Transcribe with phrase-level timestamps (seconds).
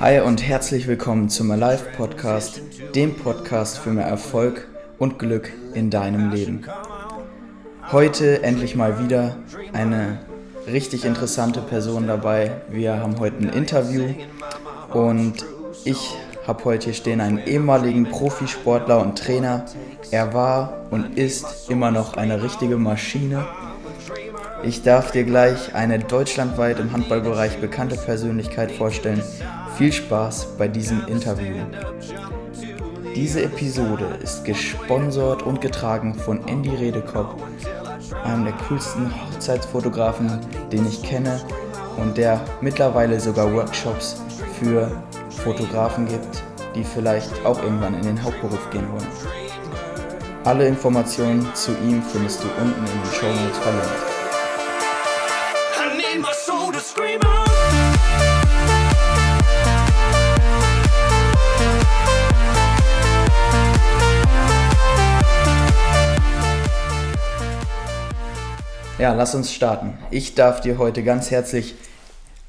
[0.00, 2.62] Hi und herzlich willkommen zum Alive Podcast,
[2.94, 4.66] dem Podcast für mehr Erfolg
[4.98, 6.64] und Glück in deinem Leben.
[7.92, 9.36] Heute endlich mal wieder
[9.72, 10.18] eine
[10.66, 12.62] richtig interessante Person dabei.
[12.70, 14.14] Wir haben heute ein Interview
[14.92, 15.44] und
[15.84, 16.16] ich
[16.46, 19.64] habe heute hier stehen einen ehemaligen Profisportler und Trainer.
[20.10, 23.46] Er war und ist immer noch eine richtige Maschine.
[24.66, 29.22] Ich darf dir gleich eine deutschlandweit im Handballbereich bekannte Persönlichkeit vorstellen.
[29.78, 31.54] Viel Spaß bei diesem Interview.
[33.14, 37.40] Diese Episode ist gesponsert und getragen von Andy Redekopp,
[38.24, 40.40] einem der coolsten Hochzeitsfotografen,
[40.72, 41.40] den ich kenne
[41.96, 44.20] und der mittlerweile sogar Workshops
[44.58, 44.90] für
[45.30, 46.42] Fotografen gibt,
[46.74, 49.06] die vielleicht auch irgendwann in den Hauptberuf gehen wollen.
[50.42, 54.15] Alle Informationen zu ihm findest du unten in den Show Notes verlinkt.
[68.98, 69.98] Ja, lass uns starten.
[70.10, 71.74] Ich darf dir heute ganz herzlich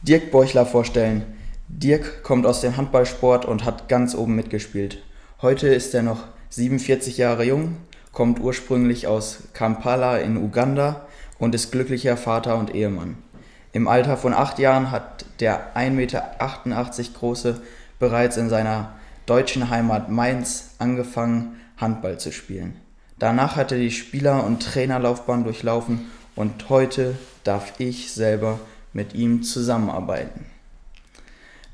[0.02, 1.26] Dirk Beuchler vorstellen.
[1.68, 5.04] Dirk kommt aus dem Handballsport und hat ganz oben mitgespielt.
[5.42, 7.76] Heute ist er noch 47 Jahre jung,
[8.14, 11.06] kommt ursprünglich aus Kampala in Uganda
[11.38, 13.18] und ist glücklicher Vater und Ehemann.
[13.78, 16.24] Im Alter von acht Jahren hat der 1,88 Meter
[17.14, 17.62] große
[18.00, 18.94] bereits in seiner
[19.28, 22.76] deutschen Heimat Mainz angefangen, Handball zu spielen.
[23.20, 28.60] Danach hat er die Spieler- und Trainerlaufbahn durchlaufen und heute darf ich selber
[28.94, 30.48] mit ihm zusammenarbeiten.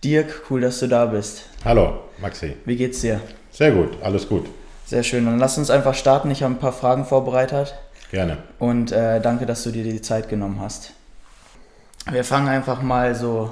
[0.04, 1.46] Dirk, cool, dass du da bist.
[1.64, 2.58] Hallo, Maxi.
[2.66, 3.22] Wie geht's dir?
[3.50, 4.48] Sehr gut, alles gut.
[4.86, 5.24] Sehr schön.
[5.24, 6.32] Dann lass uns einfach starten.
[6.32, 7.76] Ich habe ein paar Fragen vorbereitet
[8.12, 8.40] Gerne.
[8.60, 10.92] und äh, danke, dass du dir die Zeit genommen hast.
[12.12, 13.52] Wir fangen einfach mal so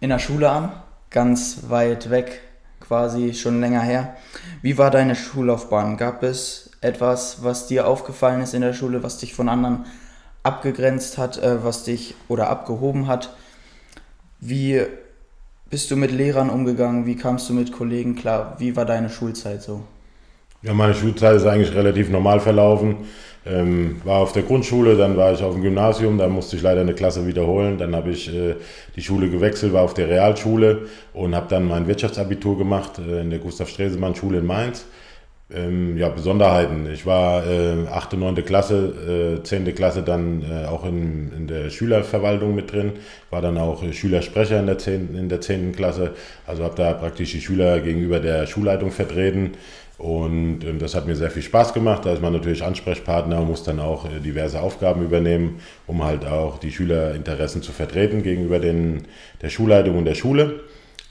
[0.00, 0.72] in der Schule an,
[1.10, 2.40] ganz weit weg,
[2.80, 4.16] quasi schon länger her.
[4.60, 5.96] Wie war deine Schullaufbahn?
[5.96, 9.86] Gab es etwas, was dir aufgefallen ist in der Schule, was dich von anderen
[10.42, 13.34] abgegrenzt hat, äh, was dich oder abgehoben hat?
[14.40, 14.82] Wie
[15.70, 17.06] bist du mit Lehrern umgegangen?
[17.06, 18.56] Wie kamst du mit Kollegen klar?
[18.58, 19.84] Wie war deine Schulzeit so?
[20.62, 22.96] Ja, meine Schulzeit ist eigentlich relativ normal verlaufen.
[23.46, 26.80] Ähm, war auf der Grundschule, dann war ich auf dem Gymnasium, da musste ich leider
[26.80, 27.76] eine Klasse wiederholen.
[27.76, 28.54] Dann habe ich äh,
[28.96, 33.28] die Schule gewechselt, war auf der Realschule und habe dann mein Wirtschaftsabitur gemacht äh, in
[33.28, 34.86] der Gustav-Stresemann-Schule in Mainz.
[35.52, 36.90] Ähm, ja, Besonderheiten.
[36.90, 38.34] Ich war äh, 8., 9.
[38.46, 39.74] Klasse, äh, 10.
[39.74, 42.92] Klasse dann äh, auch in, in der Schülerverwaltung mit drin,
[43.28, 45.14] war dann auch äh, Schülersprecher in der 10.
[45.14, 45.72] In der 10.
[45.72, 46.12] Klasse,
[46.46, 49.52] also habe da praktisch die Schüler gegenüber der Schulleitung vertreten
[49.96, 52.04] und ähm, das hat mir sehr viel Spaß gemacht.
[52.04, 56.26] Da ist man natürlich Ansprechpartner und muss dann auch äh, diverse Aufgaben übernehmen, um halt
[56.26, 59.02] auch die Schülerinteressen zu vertreten gegenüber den,
[59.40, 60.60] der Schulleitung und der Schule.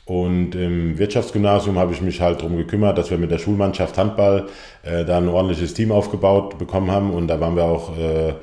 [0.05, 4.47] Und im Wirtschaftsgymnasium habe ich mich halt darum gekümmert, dass wir mit der Schulmannschaft Handball
[4.83, 7.11] äh, da ein ordentliches Team aufgebaut bekommen haben.
[7.11, 8.33] Und da waren wir auch äh,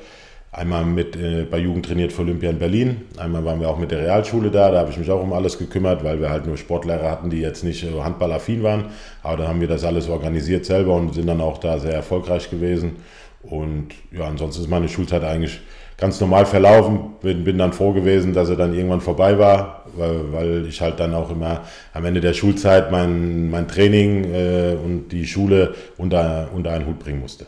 [0.53, 3.03] einmal mit äh, bei Jugend trainiert für Olympia in Berlin.
[3.17, 4.71] Einmal waren wir auch mit der Realschule da.
[4.71, 7.41] Da habe ich mich auch um alles gekümmert, weil wir halt nur Sportlehrer hatten, die
[7.41, 8.87] jetzt nicht äh, handballaffin waren.
[9.23, 12.51] Aber da haben wir das alles organisiert selber und sind dann auch da sehr erfolgreich
[12.51, 12.97] gewesen.
[13.43, 15.61] Und ja, ansonsten ist meine Schulzeit eigentlich
[15.97, 16.99] ganz normal verlaufen.
[17.23, 20.99] Bin, bin dann froh gewesen, dass er dann irgendwann vorbei war, weil, weil ich halt
[20.99, 21.63] dann auch immer
[21.93, 26.99] am Ende der Schulzeit mein, mein Training äh, und die Schule unter, unter einen Hut
[26.99, 27.47] bringen musste.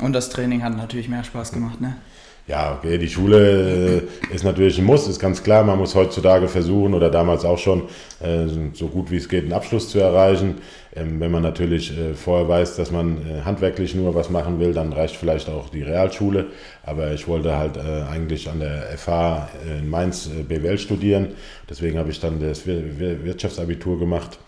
[0.00, 1.96] Und das Training hat natürlich mehr Spaß gemacht, ne?
[2.50, 5.62] Ja, okay, die Schule äh, ist natürlich ein Muss, ist ganz klar.
[5.62, 7.82] Man muss heutzutage versuchen oder damals auch schon
[8.18, 10.56] äh, so gut wie es geht einen Abschluss zu erreichen.
[10.96, 14.92] Ähm, wenn man natürlich äh, vorher weiß, dass man handwerklich nur was machen will, dann
[14.92, 16.46] reicht vielleicht auch die Realschule.
[16.82, 21.28] Aber ich wollte halt eigentlich an der FH in Mainz BWL studieren.
[21.68, 24.40] Deswegen habe ich dann das Wir Wir Wirtschaftsabitur gemacht.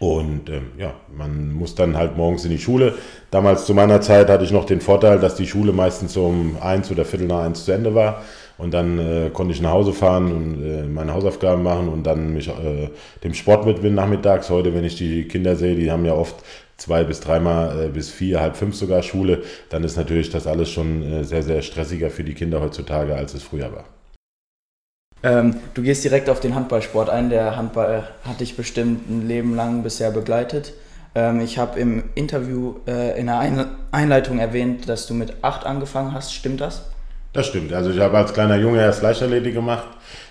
[0.00, 2.94] Und ähm, ja, man muss dann halt morgens in die Schule.
[3.30, 6.90] Damals zu meiner Zeit hatte ich noch den Vorteil, dass die Schule meistens um eins
[6.90, 8.22] oder Viertel nach eins zu Ende war.
[8.56, 12.32] Und dann äh, konnte ich nach Hause fahren und äh, meine Hausaufgaben machen und dann
[12.32, 12.90] mich äh,
[13.24, 14.48] dem Sport widmen nachmittags.
[14.50, 16.36] Heute, wenn ich die Kinder sehe, die haben ja oft
[16.76, 20.70] zwei bis dreimal äh, bis vier, halb fünf sogar Schule, dann ist natürlich das alles
[20.70, 23.84] schon äh, sehr, sehr stressiger für die Kinder heutzutage, als es früher war.
[25.24, 27.30] Ähm, du gehst direkt auf den Handballsport ein.
[27.30, 30.74] Der Handball hat dich bestimmt ein Leben lang bisher begleitet.
[31.14, 35.64] Ähm, ich habe im Interview äh, in der Ein Einleitung erwähnt, dass du mit acht
[35.64, 36.34] angefangen hast.
[36.34, 36.90] Stimmt das?
[37.32, 37.72] Das stimmt.
[37.72, 39.88] Also ich habe als kleiner Junge erst Leichtathletik gemacht.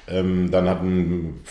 [0.08, 1.42] Ähm, dann hat ein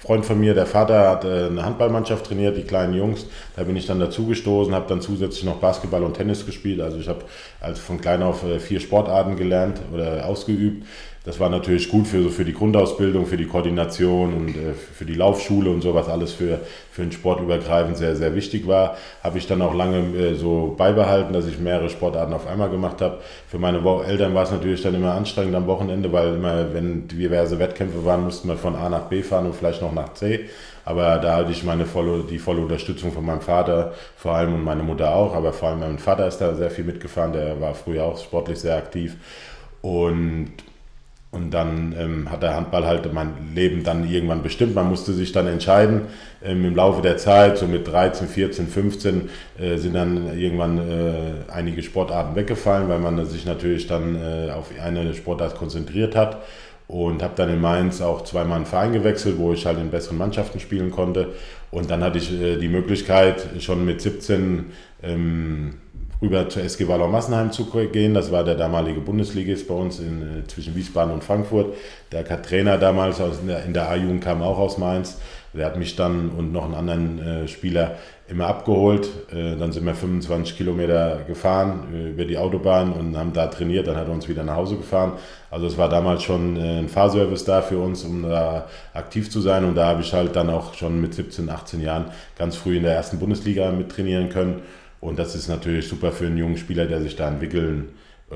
[0.00, 3.26] Freund von mir, der Vater, hat äh, eine Handballmannschaft trainiert, die kleinen Jungs.
[3.54, 6.80] Da bin ich dann dazugestoßen, habe dann zusätzlich noch Basketball und Tennis gespielt.
[6.80, 7.20] Also ich habe
[7.60, 10.86] also von klein auf äh, vier Sportarten gelernt oder ausgeübt.
[11.24, 15.04] Das war natürlich gut für, so für die Grundausbildung, für die Koordination und äh, für
[15.04, 18.96] die Laufschule und sowas alles für, für den Sport übergreifend sehr, sehr wichtig war.
[19.22, 23.02] Habe ich dann auch lange äh, so beibehalten, dass ich mehrere Sportarten auf einmal gemacht
[23.02, 23.18] habe.
[23.48, 27.58] Für meine Eltern war es natürlich dann immer anstrengend am Wochenende, weil immer, wenn diverse
[27.58, 30.46] Wettkämpfe waren, mussten wir von A nach B fahren und vielleicht noch nach C.
[30.86, 34.64] Aber da hatte ich meine volle, die volle Unterstützung von meinem Vater vor allem und
[34.64, 35.34] meine Mutter auch.
[35.34, 38.58] Aber vor allem mein Vater ist da sehr viel mitgefahren, der war früher auch sportlich
[38.58, 39.16] sehr aktiv.
[39.82, 40.52] Und
[41.32, 44.74] und dann ähm, hat der Handball halt mein Leben dann irgendwann bestimmt.
[44.74, 46.02] Man musste sich dann entscheiden.
[46.42, 51.52] Ähm, Im Laufe der Zeit, so mit 13, 14, 15, äh, sind dann irgendwann äh,
[51.52, 56.42] einige Sportarten weggefallen, weil man sich natürlich dann äh, auf eine Sportart konzentriert hat.
[56.88, 60.18] Und habe dann in Mainz auch zweimal einen Verein gewechselt, wo ich halt in besseren
[60.18, 61.28] Mannschaften spielen konnte.
[61.70, 64.72] Und dann hatte ich äh, die Möglichkeit, schon mit 17
[65.04, 65.74] ähm,
[66.22, 68.14] rüber zur SG Wallau Massenheim zu gehen.
[68.14, 71.74] Das war der damalige Bundesligist bei uns in, äh, zwischen Wiesbaden und Frankfurt.
[72.12, 75.18] Der Trainer damals aus, in der, A-Jugend kam auch aus Mainz.
[75.52, 77.96] Der hat mich dann und noch einen anderen äh, Spieler
[78.28, 79.08] immer abgeholt.
[79.32, 83.88] Äh, dann sind wir 25 Kilometer gefahren äh, über die Autobahn und haben da trainiert.
[83.88, 85.14] Dann hat er uns wieder nach Hause gefahren.
[85.50, 89.40] Also es war damals schon äh, ein Fahrservice da für uns, um da aktiv zu
[89.40, 89.64] sein.
[89.64, 92.06] Und da habe ich halt dann auch schon mit 17, 18 Jahren
[92.38, 94.62] ganz früh in der ersten Bundesliga mit trainieren können.
[95.00, 97.90] Und das ist natürlich super für einen jungen Spieler, der sich da entwickeln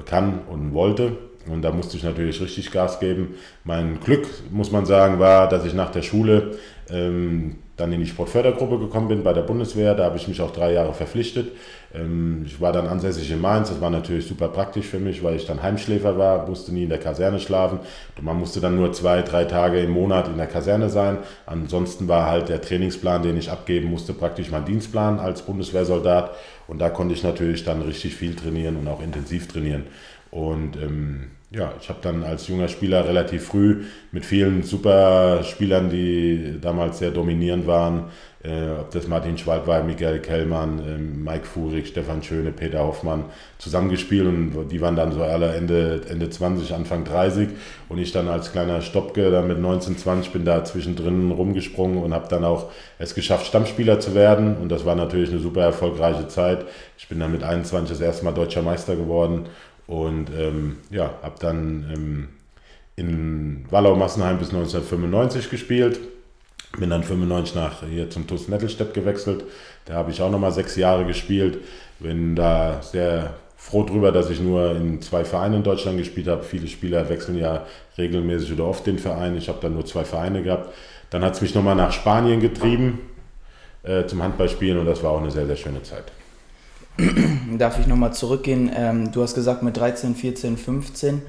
[0.06, 1.16] kann und wollte.
[1.46, 3.34] Und da musste ich natürlich richtig Gas geben.
[3.64, 6.56] Mein Glück, muss man sagen, war, dass ich nach der Schule
[6.90, 9.94] ähm, dann in die Sportfördergruppe gekommen bin bei der Bundeswehr.
[9.94, 11.52] Da habe ich mich auch drei Jahre verpflichtet.
[11.92, 13.68] Ähm, ich war dann ansässig in Mainz.
[13.68, 16.88] Das war natürlich super praktisch für mich, weil ich dann Heimschläfer war, musste nie in
[16.88, 17.80] der Kaserne schlafen.
[18.20, 21.18] Man musste dann nur zwei, drei Tage im Monat in der Kaserne sein.
[21.46, 26.32] Ansonsten war halt der Trainingsplan, den ich abgeben musste, praktisch mein Dienstplan als Bundeswehrsoldat.
[26.68, 29.84] Und da konnte ich natürlich dann richtig viel trainieren und auch intensiv trainieren.
[30.30, 35.88] Und ähm, ja, ich habe dann als junger Spieler relativ früh mit vielen super Spielern,
[35.88, 38.06] die damals sehr dominierend waren,
[38.42, 43.26] äh, ob das Martin Schwald war, Michael Kellmann, äh, Mike Fuhrig, Stefan Schöne, Peter Hoffmann,
[43.58, 47.48] zusammengespielt und die waren dann so alle Ende, Ende 20, Anfang 30
[47.88, 52.12] und ich dann als kleiner Stoppke dann mit 19, 20 bin da zwischendrin rumgesprungen und
[52.12, 54.56] habe dann auch es geschafft, Stammspieler zu werden.
[54.56, 56.64] Und das war natürlich eine super erfolgreiche Zeit.
[56.98, 59.46] Ich bin dann mit 21 das erste Mal deutscher Meister geworden
[59.86, 62.28] und ähm, ja, habe dann ähm,
[62.96, 66.00] in Wallau-Massenheim bis 1995 gespielt.
[66.78, 69.44] Bin dann 95 nach hier zum TuS Nettelstedt gewechselt.
[69.84, 71.58] Da habe ich auch nochmal sechs Jahre gespielt.
[72.00, 76.42] Bin da sehr froh drüber, dass ich nur in zwei Vereinen in Deutschland gespielt habe.
[76.42, 77.66] Viele Spieler wechseln ja
[77.96, 79.36] regelmäßig oder oft den Verein.
[79.36, 80.72] Ich habe dann nur zwei Vereine gehabt.
[81.10, 82.98] Dann hat es mich nochmal nach Spanien getrieben
[83.84, 86.04] äh, zum Handballspielen und das war auch eine sehr, sehr schöne Zeit.
[87.58, 88.70] Darf ich nochmal zurückgehen?
[88.74, 91.22] Ähm, du hast gesagt, mit 13, 14, 15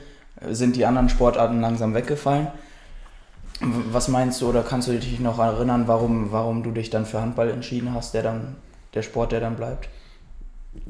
[0.49, 2.47] sind die anderen Sportarten langsam weggefallen.
[3.61, 7.21] Was meinst du oder kannst du dich noch erinnern, warum, warum du dich dann für
[7.21, 8.57] Handball entschieden hast, der dann
[8.93, 9.87] der Sport, der dann bleibt?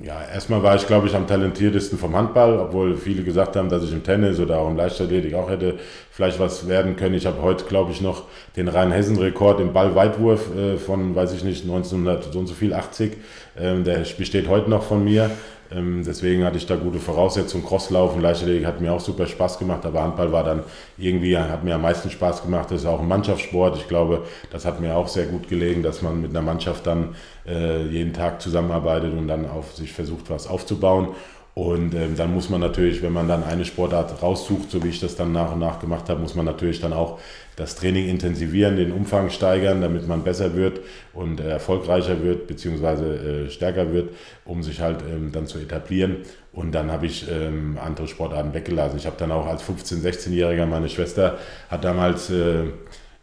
[0.02, 3.84] Ja, erstmal war ich, glaube ich, am talentiertesten vom Handball, obwohl viele gesagt haben, dass
[3.84, 5.76] ich im Tennis oder auch im Leichtathletik auch hätte
[6.12, 7.16] vielleicht was werden können.
[7.16, 8.24] Ich habe heute, glaube ich, noch
[8.56, 13.18] den Rhein-Hessen-Rekord im Ballweitwurf äh, von, weiß ich nicht, 1900 so und so viel, 80.
[13.58, 15.32] Ähm, der besteht heute noch von mir.
[15.72, 17.66] Ähm, deswegen hatte ich da gute Voraussetzungen.
[17.66, 20.64] Crosslaufen, Leichtathletik hat mir auch super Spaß gemacht, aber Handball war dann
[20.98, 22.72] irgendwie, hat mir am meisten Spaß gemacht.
[22.72, 23.78] Das ist auch ein Mannschaftssport.
[23.78, 27.16] Ich glaube, das hat mir auch sehr gut gelegen, dass man mit einer Mannschaft dann
[27.48, 31.10] äh, jeden Tag zusammenarbeitet und dann auf sich versucht, was aufzubauen.
[31.56, 35.00] Und ähm, dann muss man natürlich, wenn man dann eine Sportart raussucht, so wie ich
[35.00, 37.18] das dann nach und nach gemacht habe, muss man natürlich dann auch
[37.56, 40.82] das Training intensivieren, den Umfang steigern, damit man besser wird
[41.14, 43.06] und äh, erfolgreicher wird, beziehungsweise
[43.46, 44.10] äh, stärker wird,
[44.44, 46.18] um sich halt ähm, dann zu etablieren.
[46.52, 48.98] Und dann habe ich ähm, andere Sportarten weggelassen.
[48.98, 51.38] Ich habe dann auch als 15-, 16-Jähriger, meine Schwester
[51.70, 52.30] hat damals...
[52.30, 52.66] Äh,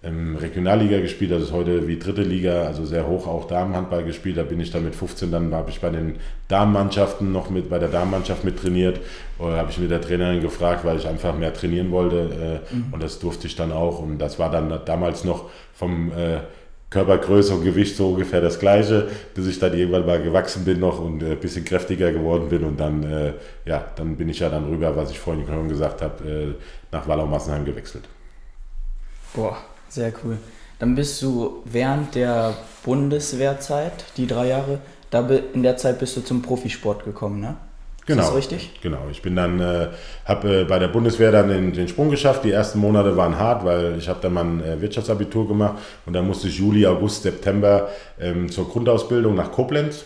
[0.05, 4.37] ähm, Regionalliga gespielt, das ist heute wie dritte Liga, also sehr hoch auch Damenhandball gespielt.
[4.37, 6.17] Da bin ich dann mit 15, dann habe ich bei den
[6.49, 9.01] Damenmannschaften noch mit, bei der Damenmannschaft mit trainiert.
[9.39, 12.61] Oder habe ich mit der Trainerin gefragt, weil ich einfach mehr trainieren wollte.
[12.71, 12.87] Äh, mhm.
[12.93, 14.01] Und das durfte ich dann auch.
[14.01, 16.39] Und das war dann damals noch vom äh,
[16.91, 21.01] Körpergröße und Gewicht so ungefähr das gleiche, bis ich dann irgendwann mal gewachsen bin noch
[21.01, 22.65] und ein äh, bisschen kräftiger geworden bin.
[22.65, 23.33] Und dann, äh,
[23.65, 26.55] ja, dann bin ich ja dann rüber, was ich vorhin schon gesagt habe, äh,
[26.91, 28.09] nach Wallau-Massenheim gewechselt.
[29.33, 29.57] Boah,
[29.95, 30.39] sehr cool.
[30.79, 34.81] Dann bist du während der Bundeswehrzeit, die drei Jahre,
[35.11, 37.57] da in der Zeit bist du zum Profisport gekommen, ne?
[38.05, 38.23] Genau.
[38.23, 38.81] Ist das richtig?
[38.83, 39.07] Genau.
[39.13, 39.89] Ich bin dann, äh,
[40.25, 42.43] habe äh, bei der Bundeswehr dann den, den, Sprung geschafft.
[42.45, 46.27] Die ersten Monate waren hart, weil ich habe dann mein äh, Wirtschaftsabitur gemacht und dann
[46.27, 50.05] musste ich Juli, August, September ähm, zur Grundausbildung nach Koblenz.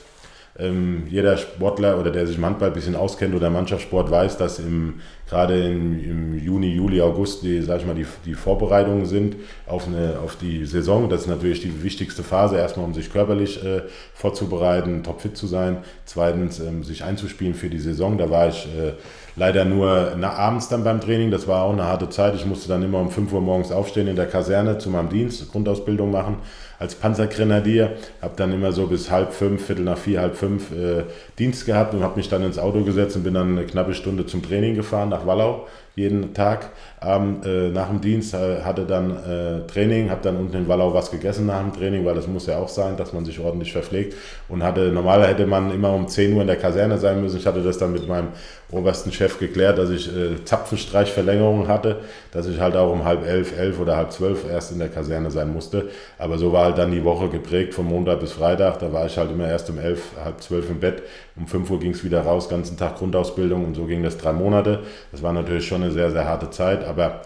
[0.58, 4.58] Ähm, jeder Sportler oder der sich im Handball ein bisschen auskennt oder Mannschaftssport weiß, dass
[4.58, 9.36] im gerade im, im, Juni, Juli, August, die, sag ich mal, die, die Vorbereitungen sind
[9.66, 11.08] auf, eine, auf die Saison.
[11.08, 13.82] Das ist natürlich die wichtigste Phase, erstmal um sich körperlich äh,
[14.14, 15.78] vorzubereiten, topfit zu sein.
[16.04, 18.18] Zweitens, ähm, sich einzuspielen für die Saison.
[18.18, 18.92] Da war ich äh,
[19.34, 21.30] leider nur na, abends dann beim Training.
[21.30, 22.34] Das war auch eine harte Zeit.
[22.36, 25.50] Ich musste dann immer um 5 Uhr morgens aufstehen in der Kaserne zu meinem Dienst,
[25.50, 26.36] Grundausbildung machen
[26.78, 27.96] als Panzergrenadier.
[28.22, 31.04] Habe dann immer so bis halb fünf, Viertel nach vier, halb fünf äh,
[31.38, 34.26] Dienst gehabt und habe mich dann ins Auto gesetzt und bin dann eine knappe Stunde
[34.26, 35.66] zum Training gefahren nach Wallau
[35.96, 36.70] jeden Tag.
[37.02, 40.94] Ähm, äh, nach dem Dienst äh, hatte dann äh, Training, habe dann unten in Wallau
[40.94, 43.72] was gegessen nach dem Training, weil das muss ja auch sein, dass man sich ordentlich
[43.72, 44.14] verpflegt.
[44.48, 47.36] Und hatte, normaler hätte man immer um 10 Uhr in der Kaserne sein müssen.
[47.36, 48.28] Ich hatte das dann mit meinem
[48.70, 52.00] obersten Chef geklärt, dass ich äh, Zapfenstreichverlängerungen hatte,
[52.32, 55.30] dass ich halt auch um halb elf, elf oder halb zwölf erst in der Kaserne
[55.30, 55.88] sein musste.
[56.18, 58.78] Aber so war halt dann die Woche geprägt, von Montag bis Freitag.
[58.78, 61.02] Da war ich halt immer erst um elf, halb zwölf im Bett.
[61.36, 64.32] Um fünf Uhr ging es wieder raus, ganzen Tag Grundausbildung und so ging das drei
[64.32, 64.80] Monate.
[65.12, 67.22] Das war natürlich schon eine sehr, sehr harte Zeit, aber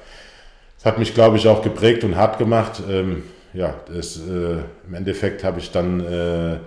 [0.79, 2.83] es hat mich, glaube ich, auch geprägt und hart gemacht.
[2.89, 6.59] Ähm, ja, das, äh, im Endeffekt habe ich dann äh,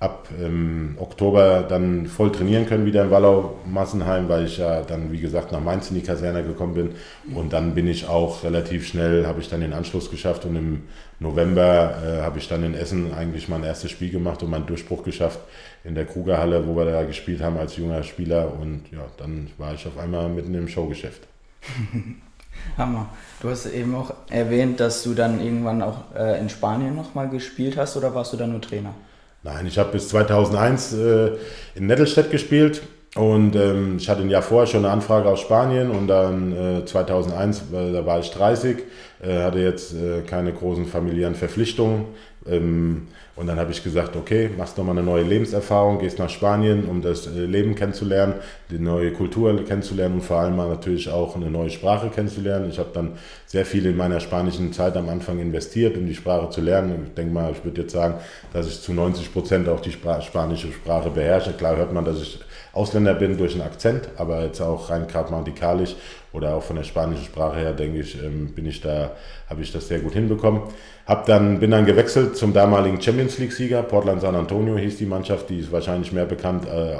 [0.00, 5.20] ab ähm, Oktober dann voll trainieren können wieder in Wallau-Massenheim, weil ich ja dann, wie
[5.20, 6.90] gesagt, nach Mainz in die Kaserne gekommen bin.
[7.34, 10.82] Und dann bin ich auch relativ schnell, habe ich dann den Anschluss geschafft und im
[11.20, 15.04] November äh, habe ich dann in Essen eigentlich mein erstes Spiel gemacht und meinen Durchbruch
[15.04, 15.38] geschafft
[15.84, 18.52] in der Krugerhalle, wo wir da gespielt haben als junger Spieler.
[18.60, 21.22] Und ja, dann war ich auf einmal mitten im Showgeschäft.
[22.76, 23.08] Hammer.
[23.40, 27.76] Du hast eben auch erwähnt, dass du dann irgendwann auch äh, in Spanien nochmal gespielt
[27.76, 28.94] hast oder warst du dann nur Trainer?
[29.42, 31.30] Nein, ich habe bis 2001 äh,
[31.74, 32.82] in Nettelstedt gespielt
[33.14, 36.84] und ähm, ich hatte ein Jahr vorher schon eine Anfrage aus Spanien und dann äh,
[36.84, 38.78] 2001, äh, da war ich 30,
[39.22, 42.06] äh, hatte jetzt äh, keine großen familiären Verpflichtungen.
[42.46, 43.06] Ähm,
[43.36, 47.02] und dann habe ich gesagt, okay, machst nochmal eine neue Lebenserfahrung, gehst nach Spanien, um
[47.02, 48.34] das äh, Leben kennenzulernen,
[48.70, 52.68] die neue Kultur kennenzulernen und vor allem mal natürlich auch eine neue Sprache kennenzulernen.
[52.70, 53.12] Ich habe dann
[53.46, 57.06] sehr viel in meiner spanischen Zeit am Anfang investiert, um die Sprache zu lernen.
[57.08, 58.14] Ich denke mal, ich würde jetzt sagen,
[58.52, 61.52] dass ich zu 90 Prozent auch die Spra spanische Sprache beherrsche.
[61.54, 62.38] Klar hört man, dass ich
[62.74, 65.94] Ausländer bin durch einen Akzent, aber jetzt auch rein grammatikalisch
[66.32, 69.12] oder auch von der spanischen Sprache her, denke ich, ähm, bin ich da,
[69.48, 70.62] habe ich das sehr gut hinbekommen.
[71.06, 75.48] Hab dann, bin dann gewechselt zum damaligen Champions League-Sieger, Portland San Antonio hieß die Mannschaft,
[75.50, 76.96] die ist wahrscheinlich mehr bekannt, äh,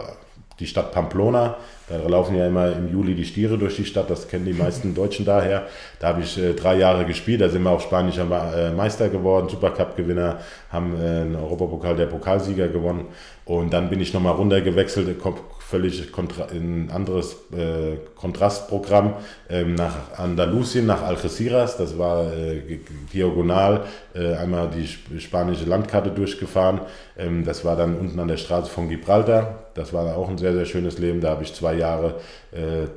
[0.61, 1.57] die Stadt Pamplona.
[1.89, 4.95] Da laufen ja immer im Juli die Stiere durch die Stadt, das kennen die meisten
[4.95, 5.67] Deutschen daher.
[5.99, 8.27] Da habe ich äh, drei Jahre gespielt, da sind wir auch spanischer
[8.57, 10.39] äh, Meister geworden, Supercup-Gewinner,
[10.71, 13.07] haben äh, einen Europapokal der Pokalsieger gewonnen.
[13.45, 15.19] Und dann bin ich nochmal runtergewechselt,
[15.69, 19.15] völlig kontra ein anderes äh, Kontrastprogramm
[19.49, 21.77] ähm, nach Andalusien, nach Algeciras.
[21.77, 22.81] Das war äh,
[23.13, 26.81] diagonal äh, einmal die sp spanische Landkarte durchgefahren.
[27.19, 29.65] Ähm, das war dann unten an der Straße von Gibraltar.
[29.75, 31.21] Das war auch ein sehr, sehr schönes Leben.
[31.21, 32.15] Da habe ich zwei Jahre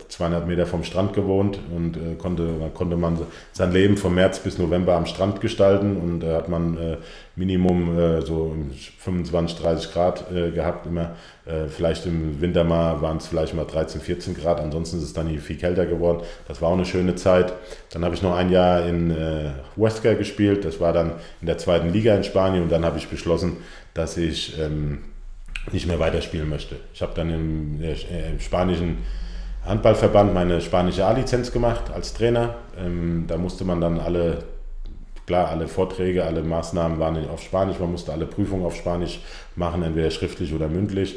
[0.10, 3.18] 200 äh, Meter vom Strand gewohnt und äh, konnte, konnte man
[3.52, 6.98] sein Leben von März bis November am Strand gestalten und da hat man äh,
[7.36, 8.56] Minimum so
[8.98, 11.12] 25, 30 Grad gehabt immer.
[11.70, 15.30] vielleicht im Winter mal waren es vielleicht mal 13, 14 Grad, ansonsten ist es dann
[15.38, 16.24] viel kälter geworden.
[16.48, 17.54] Das war auch eine schöne Zeit.
[17.92, 19.16] Dann habe ich noch ein Jahr in
[19.78, 21.07] Huesca gespielt, das war dann
[21.42, 23.58] in der zweiten Liga in Spanien und dann habe ich beschlossen,
[23.94, 25.00] dass ich ähm,
[25.72, 26.78] nicht mehr weiterspielen möchte.
[26.94, 29.00] Ich habe dann im, im spanischen
[29.66, 32.56] Handballverband meine spanische A-Lizenz gemacht als Trainer.
[32.78, 34.46] Ähm, da musste man dann alle,
[35.26, 37.80] klar, alle Vorträge, alle Maßnahmen waren auf Spanisch.
[37.80, 39.20] Man musste alle Prüfungen auf Spanisch
[39.56, 41.16] machen, entweder schriftlich oder mündlich.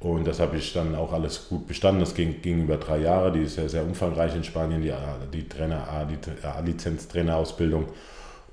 [0.00, 2.00] Und das habe ich dann auch alles gut bestanden.
[2.00, 3.32] Das ging, ging über drei Jahre.
[3.32, 4.92] Die ist ja sehr umfangreich in Spanien, die,
[5.34, 7.84] die Trainer, die A-Lizenz-Trainerausbildung.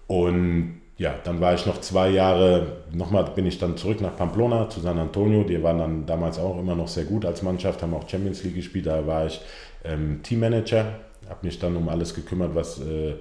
[0.08, 4.70] Und ja, dann war ich noch zwei Jahre, nochmal bin ich dann zurück nach Pamplona
[4.70, 5.44] zu San Antonio.
[5.44, 8.56] Die waren dann damals auch immer noch sehr gut als Mannschaft, haben auch Champions League
[8.56, 8.88] gespielt.
[8.88, 9.40] Da war ich
[9.84, 10.86] ähm, Teammanager,
[11.30, 13.14] habe mich dann um alles gekümmert, was äh,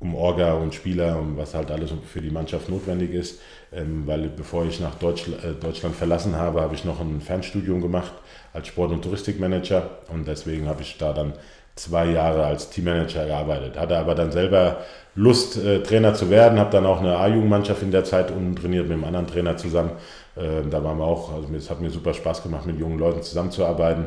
[0.00, 3.40] um Orga und Spieler und was halt alles für die Mannschaft notwendig ist.
[3.72, 7.80] Ähm, weil bevor ich nach Deutschland, äh, Deutschland verlassen habe, habe ich noch ein Fernstudium
[7.80, 8.12] gemacht
[8.52, 11.32] als Sport- und Touristikmanager und deswegen habe ich da dann
[11.78, 13.78] zwei Jahre als Teammanager gearbeitet.
[13.78, 14.78] Hatte aber dann selber
[15.14, 16.58] Lust, äh, Trainer zu werden.
[16.58, 19.90] Habe dann auch eine A-Jugendmannschaft in der Zeit unten trainiert mit einem anderen Trainer zusammen.
[20.36, 23.22] Äh, da waren wir auch, also es hat mir super Spaß gemacht, mit jungen Leuten
[23.22, 24.06] zusammenzuarbeiten.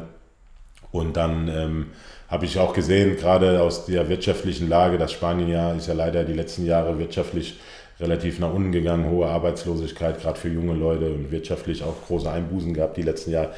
[0.92, 1.86] Und dann ähm,
[2.28, 6.24] habe ich auch gesehen, gerade aus der wirtschaftlichen Lage, dass Spanien ja, ist ja leider
[6.24, 7.60] die letzten Jahre wirtschaftlich
[8.00, 12.74] relativ nach unten gegangen, hohe Arbeitslosigkeit, gerade für junge Leute und wirtschaftlich auch große Einbußen
[12.74, 13.52] gehabt die letzten Jahre,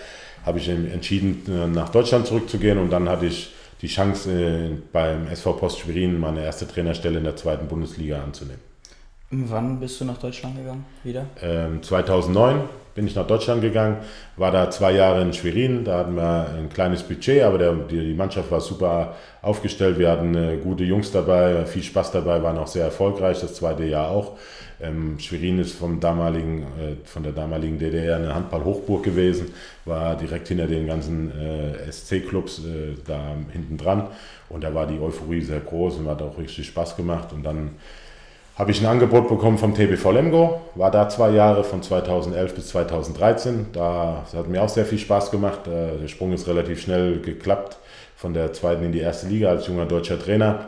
[0.45, 5.27] habe ich entschieden, äh, nach Deutschland zurückzugehen und dann hatte ich die Chance, äh, beim
[5.27, 8.61] SV Post Schwerin meine erste Trainerstelle in der zweiten Bundesliga anzunehmen.
[9.29, 11.25] Wann bist du nach Deutschland gegangen wieder?
[11.41, 12.61] Ähm, 2009
[12.95, 13.97] bin ich nach Deutschland gegangen,
[14.37, 17.99] war da zwei Jahre in Schwerin, da hatten wir ein kleines Budget, aber der, die,
[17.99, 22.57] die, Mannschaft war super aufgestellt, wir hatten äh, gute Jungs dabei, viel Spaß dabei, waren
[22.57, 24.37] auch sehr erfolgreich, das zweite Jahr auch.
[24.81, 29.53] Ähm, Schwerin ist vom damaligen, äh, von der damaligen DDR eine Handball-Hochburg gewesen,
[29.85, 34.07] war direkt hinter den ganzen äh, SC-Clubs äh, da hinten dran
[34.49, 37.71] und da war die Euphorie sehr groß und hat auch richtig Spaß gemacht und dann
[38.55, 42.67] habe ich ein Angebot bekommen vom TBV Lemgo, war da zwei Jahre von 2011 bis
[42.67, 43.67] 2013.
[43.73, 45.61] Da hat mir auch sehr viel Spaß gemacht.
[45.65, 47.77] Äh, der Sprung ist relativ schnell geklappt
[48.15, 50.67] von der zweiten in die erste Liga als junger deutscher Trainer.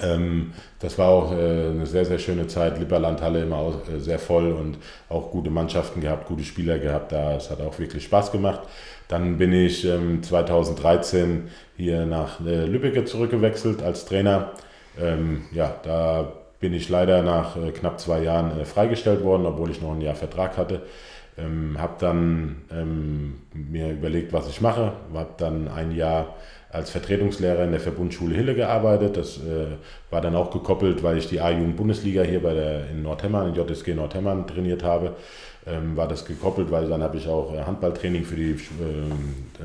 [0.00, 2.78] Ähm, das war auch äh, eine sehr, sehr schöne Zeit.
[2.78, 4.78] Lipperlandhalle immer äh, sehr voll und
[5.08, 7.12] auch gute Mannschaften gehabt, gute Spieler gehabt.
[7.12, 8.60] Da es hat auch wirklich Spaß gemacht.
[9.08, 14.52] Dann bin ich 2013 ähm, hier nach Lübeck zurückgewechselt als Trainer.
[15.00, 19.70] Ähm, ja, da bin ich leider nach äh, knapp zwei Jahren äh, freigestellt worden, obwohl
[19.70, 20.82] ich noch ein Jahr Vertrag hatte.
[21.38, 24.92] Ähm, habe dann ähm, mir überlegt, was ich mache.
[25.14, 26.36] Habe dann ein Jahr
[26.72, 29.16] als Vertretungslehrer in der Verbundschule Hille gearbeitet.
[29.16, 29.66] Das äh,
[30.10, 33.94] war dann auch gekoppelt, weil ich die A-Jugend-Bundesliga hier bei der, in Nordhemmern, in JSG
[33.94, 35.14] Nordhemmern trainiert habe.
[35.66, 39.10] Ähm, war das gekoppelt, weil dann habe ich auch äh, Handballtraining für die ähm,
[39.58, 39.64] äh,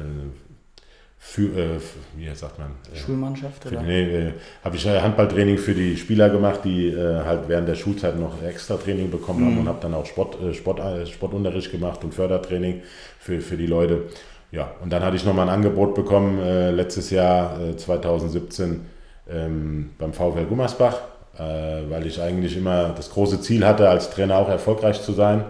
[1.18, 1.80] für, äh,
[2.16, 2.72] wie sagt man?
[2.94, 3.82] Äh, Schulmannschaft oder?
[3.82, 4.32] Nee, äh,
[4.64, 9.10] habe ich Handballtraining für die Spieler gemacht, die halt während der Schulzeit noch extra Training
[9.10, 9.46] bekommen mhm.
[9.46, 12.84] haben und habe dann auch Sport, Sport, Sportunterricht gemacht und Fördertraining
[13.20, 14.04] für, für die Leute.
[14.52, 16.40] Ja, und dann hatte ich nochmal ein Angebot bekommen
[16.76, 18.86] letztes Jahr 2017
[19.30, 21.00] ähm, beim VfL Gummersbach,
[21.38, 25.44] weil ich eigentlich immer das große Ziel hatte, als Trainer auch erfolgreich zu sein.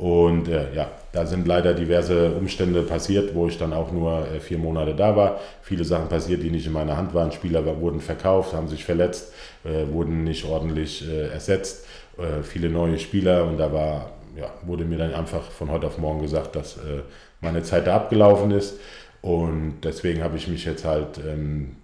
[0.00, 4.40] Und äh, ja, da sind leider diverse Umstände passiert, wo ich dann auch nur äh,
[4.40, 5.40] vier Monate da war.
[5.60, 7.32] Viele Sachen passiert, die nicht in meiner Hand waren.
[7.32, 11.84] Spieler wurden verkauft, haben sich verletzt, äh, wurden nicht ordentlich äh, ersetzt.
[12.16, 15.98] Äh, viele neue Spieler und da war, ja, wurde mir dann einfach von heute auf
[15.98, 17.02] morgen gesagt, dass äh,
[17.40, 18.78] meine Zeit da abgelaufen ist.
[19.22, 21.76] Und deswegen habe ich mich jetzt halt ähm,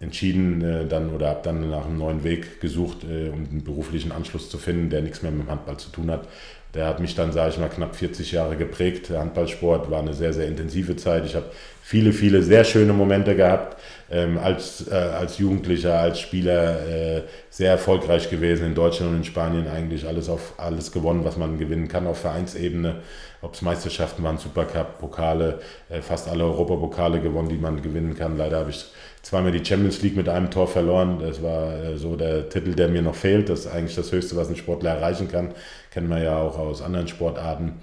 [0.00, 4.12] entschieden äh, dann oder habe dann nach einem neuen Weg gesucht, äh, um einen beruflichen
[4.12, 6.28] Anschluss zu finden, der nichts mehr mit dem Handball zu tun hat.
[6.74, 9.10] Der hat mich dann, sage ich mal, knapp 40 Jahre geprägt.
[9.10, 11.26] Der Handballsport war eine sehr, sehr intensive Zeit.
[11.26, 11.46] Ich habe
[11.82, 13.76] viele, viele sehr schöne Momente gehabt.
[14.10, 19.24] Ähm, als, äh, als Jugendlicher, als Spieler äh, sehr erfolgreich gewesen in Deutschland und in
[19.24, 22.96] Spanien eigentlich alles auf alles gewonnen, was man gewinnen kann auf Vereinsebene.
[23.42, 28.36] Ob es Meisterschaften waren, Supercup, Pokale, äh, fast alle Europapokale gewonnen, die man gewinnen kann.
[28.36, 28.86] Leider habe ich
[29.22, 31.18] zweimal die Champions League mit einem Tor verloren.
[31.18, 33.48] Das war äh, so der Titel, der mir noch fehlt.
[33.48, 35.54] Das ist eigentlich das Höchste, was ein Sportler erreichen kann.
[35.92, 37.80] Kennen wir ja auch aus anderen Sportarten.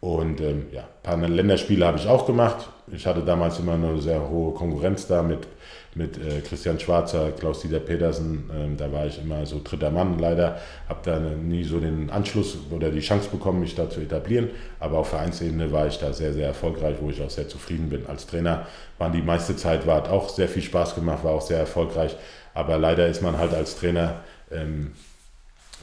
[0.00, 2.68] Und ähm, ja, ein paar Länderspiele habe ich auch gemacht.
[2.92, 5.48] Ich hatte damals immer eine sehr hohe Konkurrenz da mit,
[5.94, 8.50] mit äh, Christian Schwarzer, Klaus-Dieter Petersen.
[8.54, 10.58] Ähm, da war ich immer so dritter Mann leider.
[10.88, 14.50] Habe da nie so den Anschluss oder die Chance bekommen, mich da zu etablieren.
[14.78, 18.06] Aber auf Vereinsebene war ich da sehr, sehr erfolgreich, wo ich auch sehr zufrieden bin.
[18.06, 18.66] Als Trainer
[18.98, 22.14] waren die meiste Zeit, war, hat auch sehr viel Spaß gemacht, war auch sehr erfolgreich.
[22.54, 24.20] Aber leider ist man halt als Trainer
[24.52, 24.92] ähm,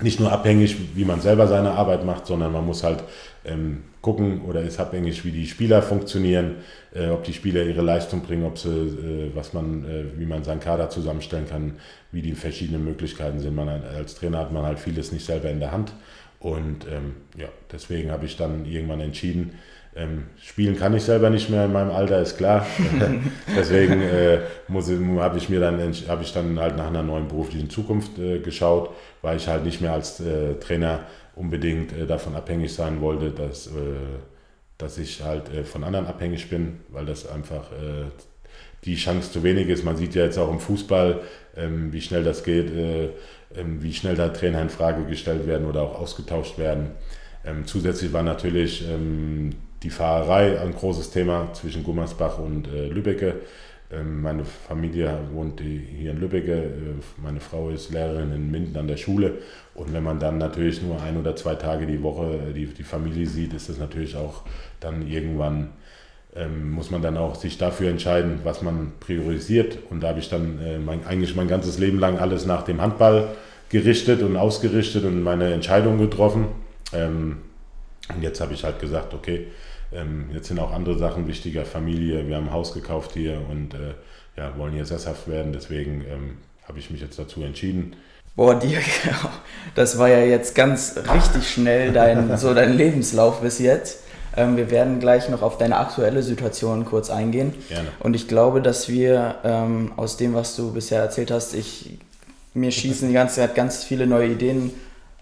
[0.01, 3.03] nicht nur abhängig, wie man selber seine Arbeit macht, sondern man muss halt
[3.45, 6.56] ähm, gucken oder ist abhängig, wie die Spieler funktionieren,
[6.93, 10.43] äh, ob die Spieler ihre Leistung bringen, ob sie, äh, was man, äh, wie man
[10.43, 11.77] seinen Kader zusammenstellen kann,
[12.12, 13.56] wie die verschiedenen Möglichkeiten sind.
[13.56, 15.93] Man als Trainer hat man halt vieles nicht selber in der Hand
[16.39, 19.53] und ähm, ja, deswegen habe ich dann irgendwann entschieden,
[19.95, 22.65] ähm, spielen kann ich selber nicht mehr in meinem Alter, ist klar.
[23.56, 24.39] Deswegen äh,
[25.19, 28.89] habe ich mir dann habe ich dann halt nach einer neuen beruflichen Zukunft äh, geschaut,
[29.24, 31.00] weil ich halt nicht mehr als äh, Trainer
[31.36, 33.72] unbedingt äh, davon abhängig sein wollte, dass, äh,
[34.78, 37.72] dass ich halt äh, von anderen abhängig bin, weil das einfach
[38.84, 39.86] die Chance zu wenig ist.
[39.86, 41.22] Man sieht ja jetzt auch im Fußball,
[41.56, 45.82] ähm, wie schnell das geht, ähm, wie schnell da Trainer in Frage gestellt werden oder
[45.84, 46.92] auch ausgetauscht werden.
[47.46, 48.86] Ähm, zusätzlich war natürlich
[49.84, 53.36] die Fahrerei ein großes Thema zwischen Gummersbach und äh, Lübbecke.
[53.93, 58.88] Ähm, meine Familie wohnt hier in Lübbecke, äh, meine Frau ist Lehrerin in Minden an
[58.88, 59.34] der Schule.
[59.75, 62.84] Und wenn man dann natürlich nur ein oder zwei Tage die Woche äh, die, die
[62.84, 64.43] Familie sieht, ist das natürlich auch
[64.79, 65.71] dann irgendwann,
[66.36, 69.77] ähm, muss man dann auch sich dafür entscheiden, was man priorisiert.
[69.89, 72.82] Und da habe ich dann äh, mein, eigentlich mein ganzes Leben lang alles nach dem
[72.82, 73.29] Handball
[73.69, 76.47] gerichtet und ausgerichtet und meine Entscheidung getroffen.
[76.93, 77.38] Ähm,
[78.13, 79.47] und jetzt habe ich halt gesagt, okay,
[79.95, 83.73] ähm, jetzt sind auch andere Sachen wichtiger, Familie, wir haben ein Haus gekauft hier und
[83.73, 83.93] äh,
[84.38, 87.95] ja, wollen hier sesshaft werden, deswegen ähm, habe ich mich jetzt dazu entschieden.
[88.36, 88.79] Boah, dir,
[89.75, 93.99] das war ja jetzt ganz richtig schnell dein, so dein Lebenslauf bis jetzt.
[94.36, 97.53] Ähm, wir werden gleich noch auf deine aktuelle Situation kurz eingehen.
[97.69, 97.89] Gerne.
[97.99, 101.99] Und ich glaube, dass wir ähm, aus dem, was du bisher erzählt hast, ich,
[102.56, 104.71] mir schießen die ganze Zeit ganz viele neue Ideen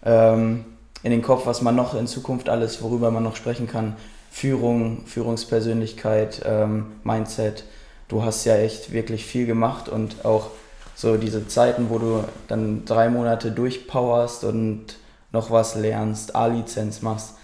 [0.06, 0.64] ähm,
[1.04, 3.98] in den Kopf, was man noch in Zukunft alles, worüber man noch sprechen kann.
[4.32, 7.66] Führung, Führungspersönlichkeit, ähm, Mindset.
[8.08, 10.48] Du hast ja echt wirklich viel gemacht und auch
[10.96, 14.96] so diese Zeiten, wo du dann drei Monate durchpowerst und
[15.32, 17.36] noch was lernst, A-Lizenz machst.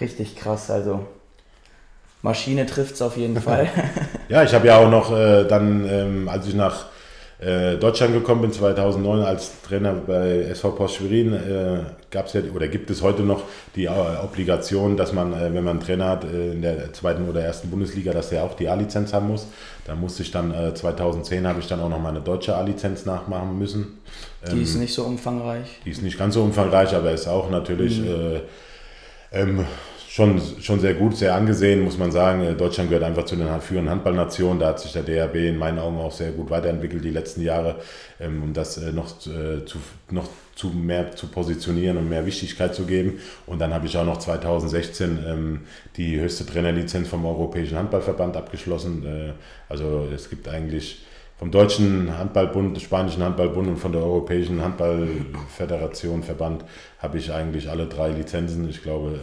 [0.00, 1.06] Richtig krass, also
[2.20, 3.68] Maschine trifft es auf jeden Fall.
[4.28, 6.86] ja, ich habe ja auch noch äh, dann, ähm, als ich nach
[7.44, 11.78] äh, Deutschland gekommen bin, 2009 als Trainer bei SV Post Schwerin, äh,
[12.10, 13.42] gab es ja oder gibt es heute noch
[13.76, 13.90] die äh,
[14.22, 17.70] Obligation, dass man, äh, wenn man einen Trainer hat äh, in der zweiten oder ersten
[17.70, 19.46] Bundesliga, dass der auch die A-Lizenz haben muss.
[19.84, 23.98] Da musste ich dann, 2010 habe ich dann auch noch meine deutsche A-Lizenz nachmachen müssen.
[24.46, 25.80] Die ähm, ist nicht so umfangreich.
[25.84, 28.00] Die ist nicht ganz so umfangreich, aber ist auch natürlich...
[28.00, 28.40] Mhm.
[29.32, 29.66] Ähm,
[30.14, 32.40] schon, schon sehr gut, sehr angesehen, muss man sagen.
[32.42, 34.60] Äh, Deutschland gehört einfach zu den führenden Handballnationen.
[34.60, 37.80] Da hat sich der DHB in meinen Augen auch sehr gut weiterentwickelt die letzten Jahre,
[38.20, 39.78] ähm, um das äh, noch, äh, zu,
[40.10, 43.18] noch zu mehr zu positionieren und mehr Wichtigkeit zu geben.
[43.46, 45.60] Und dann habe ich auch noch 2016 ähm,
[45.96, 49.34] die höchste Trainerlizenz vom Europäischen Handballverband abgeschlossen.
[49.68, 51.04] Also es gibt eigentlich
[51.38, 56.64] vom Deutschen Handballbund, Spanischen Handballbund und von der Europäischen Handballföderation, Verband,
[56.98, 58.68] habe ich eigentlich alle drei Lizenzen.
[58.68, 59.18] Ich glaube,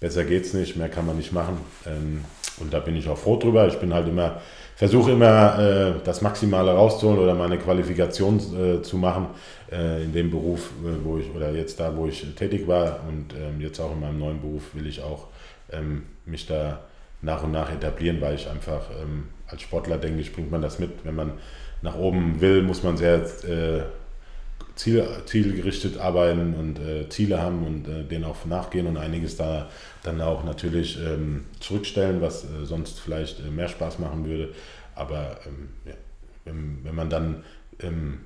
[0.00, 1.58] besser geht's nicht, mehr kann man nicht machen.
[1.86, 2.24] Ähm,
[2.60, 3.68] und da bin ich auch froh drüber.
[3.68, 4.40] Ich bin halt immer,
[4.76, 9.26] versuche immer äh, das Maximale rauszuholen oder meine Qualifikation äh, zu machen
[9.70, 10.70] äh, in dem Beruf,
[11.04, 14.18] wo ich, oder jetzt da, wo ich tätig war und ähm, jetzt auch in meinem
[14.18, 15.26] neuen Beruf will ich auch
[15.72, 16.80] ähm, mich da
[17.22, 18.82] nach und nach etablieren, weil ich einfach
[19.48, 20.90] als Sportler denke ich, bringt man das mit.
[21.02, 21.32] Wenn man
[21.82, 23.26] nach oben will, muss man sehr
[24.78, 29.68] Ziel, zielgerichtet arbeiten und äh, Ziele haben und äh, denen auch nachgehen und einiges da
[30.04, 34.50] dann auch natürlich ähm, zurückstellen, was äh, sonst vielleicht äh, mehr Spaß machen würde.
[34.94, 35.94] Aber ähm, ja,
[36.44, 37.42] wenn, wenn, man dann
[37.80, 38.20] ähm,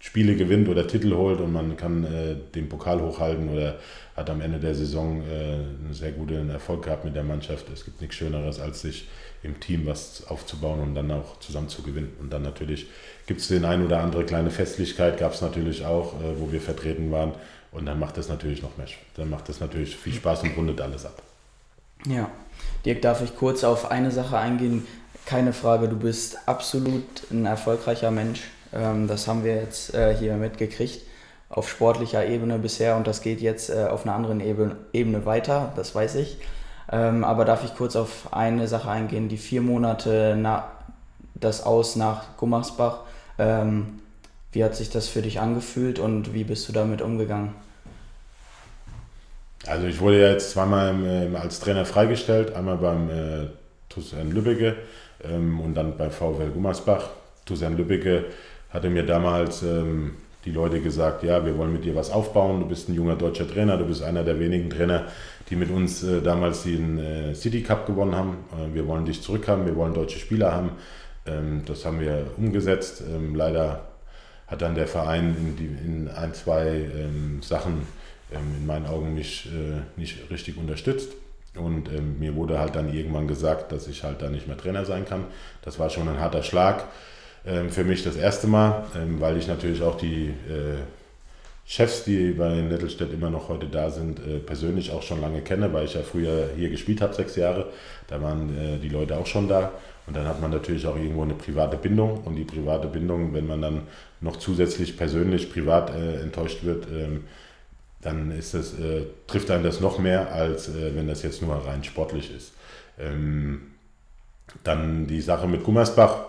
[0.00, 3.80] Spiele gewinnt oder Titel holt und man kann äh, den Pokal hochhalten oder
[4.14, 7.66] hat am Ende der Saison äh, einen sehr guten Erfolg gehabt mit der Mannschaft.
[7.72, 9.08] Es gibt nichts Schöneres, als sich
[9.42, 12.12] im Team was aufzubauen und dann auch zusammen zu gewinnen.
[12.20, 12.86] Und dann natürlich
[13.26, 16.60] gibt es den ein oder andere kleine Festlichkeit, gab es natürlich auch, äh, wo wir
[16.60, 17.32] vertreten waren.
[17.72, 18.86] Und dann macht das natürlich noch mehr.
[19.16, 21.22] Dann macht das natürlich viel Spaß und rundet alles ab.
[22.06, 22.30] Ja,
[22.84, 24.86] Dirk, darf ich kurz auf eine Sache eingehen?
[25.26, 28.42] Keine Frage, du bist absolut ein erfolgreicher Mensch.
[28.72, 31.00] Ähm, das haben wir jetzt äh, hier mitgekriegt
[31.48, 35.94] auf sportlicher Ebene bisher und das geht jetzt äh, auf einer anderen Ebene weiter, das
[35.94, 36.38] weiß ich.
[36.90, 39.28] Ähm, aber darf ich kurz auf eine Sache eingehen?
[39.28, 40.64] Die vier Monate nach
[41.34, 43.00] das Aus nach Gummersbach.
[43.38, 44.00] Ähm,
[44.52, 47.54] wie hat sich das für dich angefühlt und wie bist du damit umgegangen?
[49.66, 53.46] Also ich wurde ja jetzt zweimal ähm, als Trainer freigestellt, einmal beim äh,
[53.88, 54.76] TuS Lübbecke
[55.24, 57.10] ähm, und dann beim VfL Gummersbach.
[57.44, 58.26] TuS Lübbecke
[58.70, 62.66] hatte mir damals ähm, die Leute gesagt, ja, wir wollen mit dir was aufbauen, du
[62.66, 65.06] bist ein junger deutscher Trainer, du bist einer der wenigen Trainer,
[65.50, 68.36] die mit uns äh, damals den äh, City Cup gewonnen haben.
[68.52, 70.70] Äh, wir wollen dich zurückhaben, wir wollen deutsche Spieler haben.
[71.26, 73.02] Ähm, das haben wir umgesetzt.
[73.06, 73.86] Ähm, leider
[74.46, 77.86] hat dann der Verein in, die, in ein, zwei ähm, Sachen
[78.30, 81.12] in meinen Augen nicht, äh, nicht richtig unterstützt.
[81.54, 81.88] Und
[82.20, 85.24] mir wurde halt dann irgendwann gesagt, dass ich halt da nicht mehr Trainer sein kann.
[85.62, 86.84] Das war schon ein harter Schlag
[87.70, 88.84] für mich das erste Mal,
[89.18, 90.76] weil ich natürlich auch die äh,
[91.64, 95.72] Chefs, die bei Nettelstedt immer noch heute da sind, äh, persönlich auch schon lange kenne,
[95.72, 97.70] weil ich ja früher hier gespielt habe, sechs Jahre.
[98.08, 99.72] Da waren die Leute auch schon da.
[100.06, 102.22] Und dann hat man natürlich auch irgendwo eine private Bindung.
[102.24, 103.82] Und die private Bindung, wenn man dann
[104.20, 107.24] noch zusätzlich persönlich privat äh, enttäuscht wird, ähm,
[108.02, 111.54] dann ist das, äh, trifft einen das noch mehr, als äh, wenn das jetzt nur
[111.66, 112.52] rein sportlich ist.
[112.98, 113.62] Ähm,
[114.62, 116.20] dann die Sache mit Gummersbach,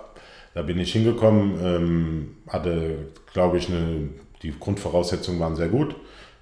[0.56, 2.96] da bin ich hingekommen, ähm, hatte,
[3.32, 4.10] glaube ich, eine,
[4.42, 5.96] die Grundvoraussetzungen waren sehr gut.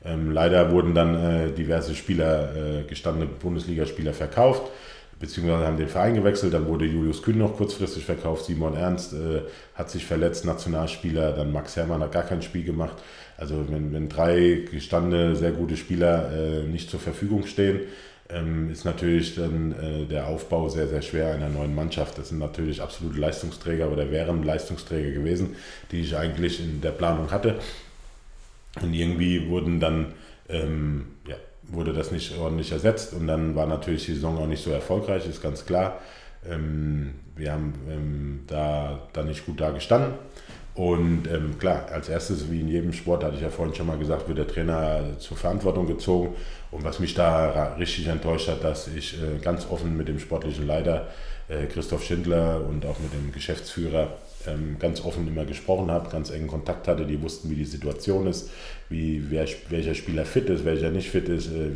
[0.05, 4.71] Ähm, leider wurden dann äh, diverse Spieler, äh, gestandene Bundesligaspieler verkauft,
[5.19, 6.53] beziehungsweise haben den Verein gewechselt.
[6.53, 8.45] Dann wurde Julius Kühn noch kurzfristig verkauft.
[8.45, 9.41] Simon Ernst äh,
[9.73, 11.33] hat sich verletzt, Nationalspieler.
[11.33, 12.97] Dann Max Herrmann hat gar kein Spiel gemacht.
[13.37, 17.81] Also wenn, wenn drei gestandene, sehr gute Spieler äh, nicht zur Verfügung stehen,
[18.29, 22.17] ähm, ist natürlich dann äh, der Aufbau sehr, sehr schwer einer neuen Mannschaft.
[22.17, 25.55] Das sind natürlich absolute Leistungsträger oder wären Leistungsträger gewesen,
[25.91, 27.59] die ich eigentlich in der Planung hatte.
[28.81, 30.13] Und irgendwie wurden dann,
[30.49, 31.35] ähm, ja,
[31.69, 35.27] wurde das nicht ordentlich ersetzt und dann war natürlich die Saison auch nicht so erfolgreich,
[35.27, 35.99] ist ganz klar.
[36.49, 40.13] Ähm, wir haben ähm, da dann nicht gut da gestanden.
[40.75, 43.97] Und ähm, klar, als erstes, wie in jedem Sport, hatte ich ja vorhin schon mal
[43.97, 46.35] gesagt, wird der Trainer zur Verantwortung gezogen.
[46.69, 50.67] Und was mich da richtig enttäuscht hat, dass ich äh, ganz offen mit dem sportlichen
[50.67, 51.07] Leiter
[51.47, 54.17] äh, Christoph Schindler und auch mit dem Geschäftsführer
[54.79, 58.49] ganz offen immer gesprochen habe, ganz engen Kontakt hatte, die wussten, wie die Situation ist,
[58.89, 61.71] wie wer, welcher Spieler fit ist, welcher nicht fit ist, äh,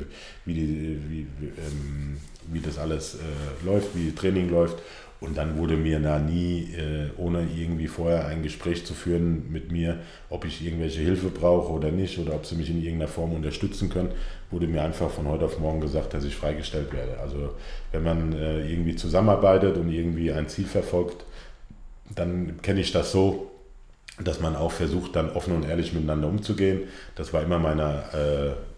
[0.46, 2.18] wie, die, wie, ähm,
[2.52, 4.78] wie das alles äh, läuft, wie Training läuft.
[5.22, 9.70] Und dann wurde mir da nie, äh, ohne irgendwie vorher ein Gespräch zu führen mit
[9.70, 13.34] mir, ob ich irgendwelche Hilfe brauche oder nicht oder ob sie mich in irgendeiner Form
[13.34, 14.12] unterstützen können,
[14.50, 17.20] wurde mir einfach von heute auf morgen gesagt, dass ich freigestellt werde.
[17.20, 17.50] Also
[17.92, 21.26] wenn man irgendwie zusammenarbeitet und irgendwie ein Ziel verfolgt,
[22.16, 23.52] dann kenne ich das so,
[24.24, 26.84] dass man auch versucht, dann offen und ehrlich miteinander umzugehen.
[27.16, 28.70] Das war immer meine, äh,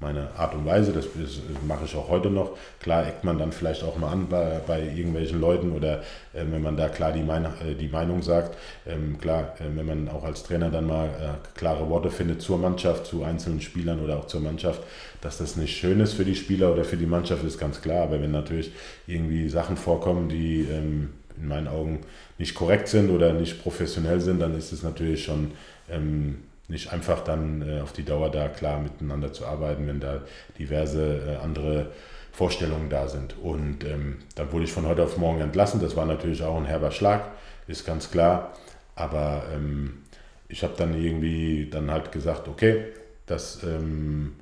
[0.00, 2.52] meine Art und Weise, das, das, mache ich auch heute noch.
[2.80, 6.00] Klar eckt man dann vielleicht auch mal an bei, bei irgendwelchen Leuten oder
[6.34, 8.56] äh, wenn man da klar die, mein, äh, die Meinung sagt.
[8.86, 12.58] Ähm, klar, äh, wenn man auch als Trainer dann mal äh, klare Worte findet zur
[12.58, 14.82] Mannschaft, zu einzelnen Spielern oder auch zur Mannschaft,
[15.20, 18.04] dass das nicht schön ist für die Spieler oder für die Mannschaft, ist ganz klar.
[18.04, 18.70] Aber wenn natürlich
[19.08, 21.10] irgendwie Sachen vorkommen, die ähm,
[21.40, 22.00] in meinen Augen
[22.38, 25.52] nicht korrekt sind oder nicht professionell sind, dann ist es natürlich schon
[25.90, 30.22] ähm, nicht einfach dann äh, auf die Dauer da klar miteinander zu arbeiten, wenn da
[30.58, 31.90] diverse äh, andere
[32.32, 33.36] Vorstellungen da sind.
[33.42, 35.80] Und ähm, dann wurde ich von heute auf morgen entlassen.
[35.80, 37.30] Das war natürlich auch ein herber Schlag,
[37.66, 38.52] ist ganz klar.
[38.94, 40.02] Aber ähm,
[40.48, 42.84] ich habe dann irgendwie dann halt gesagt, okay,
[43.26, 44.36] das ähm,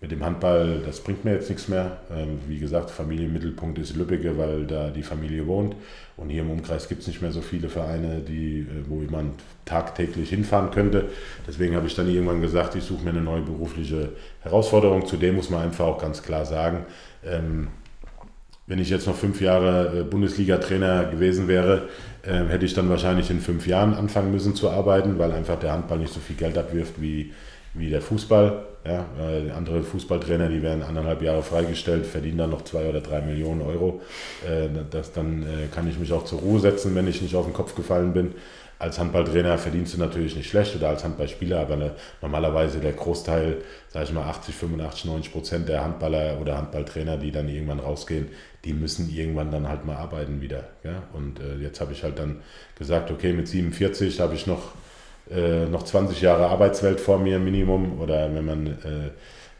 [0.00, 1.98] mit dem Handball, das bringt mir jetzt nichts mehr.
[2.14, 5.74] Ähm, wie gesagt, Familienmittelpunkt ist Lübbecke, weil da die Familie wohnt.
[6.18, 9.40] Und hier im Umkreis gibt es nicht mehr so viele Vereine, die, äh, wo jemand
[9.64, 11.06] tagtäglich hinfahren könnte.
[11.48, 15.06] Deswegen habe ich dann irgendwann gesagt, ich suche mir eine neue berufliche Herausforderung.
[15.06, 16.84] Zudem muss man einfach auch ganz klar sagen,
[17.24, 17.68] ähm,
[18.66, 21.88] wenn ich jetzt noch fünf Jahre äh, Bundesliga-Trainer gewesen wäre,
[22.22, 25.72] äh, hätte ich dann wahrscheinlich in fünf Jahren anfangen müssen zu arbeiten, weil einfach der
[25.72, 27.32] Handball nicht so viel Geld abwirft wie,
[27.74, 28.66] wie der Fußball.
[28.86, 33.20] Ja, äh, andere Fußballtrainer, die werden anderthalb Jahre freigestellt, verdienen dann noch zwei oder drei
[33.20, 34.00] Millionen Euro.
[34.46, 37.46] Äh, das, dann äh, kann ich mich auch zur Ruhe setzen, wenn ich nicht auf
[37.46, 38.34] den Kopf gefallen bin.
[38.78, 43.56] Als Handballtrainer verdienst du natürlich nicht schlecht oder als Handballspieler, aber ne, normalerweise der Großteil,
[43.88, 48.28] sage ich mal 80, 85, 90 Prozent der Handballer oder Handballtrainer, die dann irgendwann rausgehen,
[48.64, 50.64] die müssen irgendwann dann halt mal arbeiten wieder.
[50.84, 51.04] Ja?
[51.14, 52.42] Und äh, jetzt habe ich halt dann
[52.78, 54.74] gesagt, okay, mit 47 habe ich noch
[55.30, 58.00] äh, noch 20 Jahre Arbeitswelt vor mir Minimum.
[58.00, 59.10] Oder wenn man äh,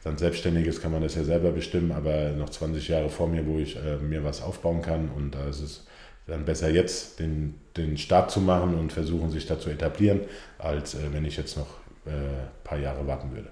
[0.04, 3.46] dann selbstständig ist, kann man das ja selber bestimmen, aber noch 20 Jahre vor mir,
[3.46, 5.10] wo ich äh, mir was aufbauen kann.
[5.14, 5.86] Und da ist es
[6.26, 10.20] dann besser jetzt den, den Start zu machen und versuchen sich da zu etablieren,
[10.58, 11.66] als äh, wenn ich jetzt noch
[12.04, 13.48] ein äh, paar Jahre warten würde.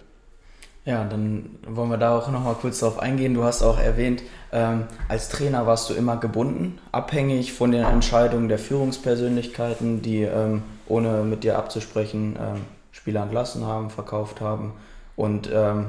[0.84, 3.32] Ja, dann wollen wir da auch nochmal kurz drauf eingehen.
[3.32, 8.50] Du hast auch erwähnt, ähm, als Trainer warst du immer gebunden, abhängig von den Entscheidungen
[8.50, 12.60] der Führungspersönlichkeiten, die ähm, ohne mit dir abzusprechen ähm,
[12.92, 14.74] Spieler entlassen haben, verkauft haben
[15.16, 15.86] und ähm,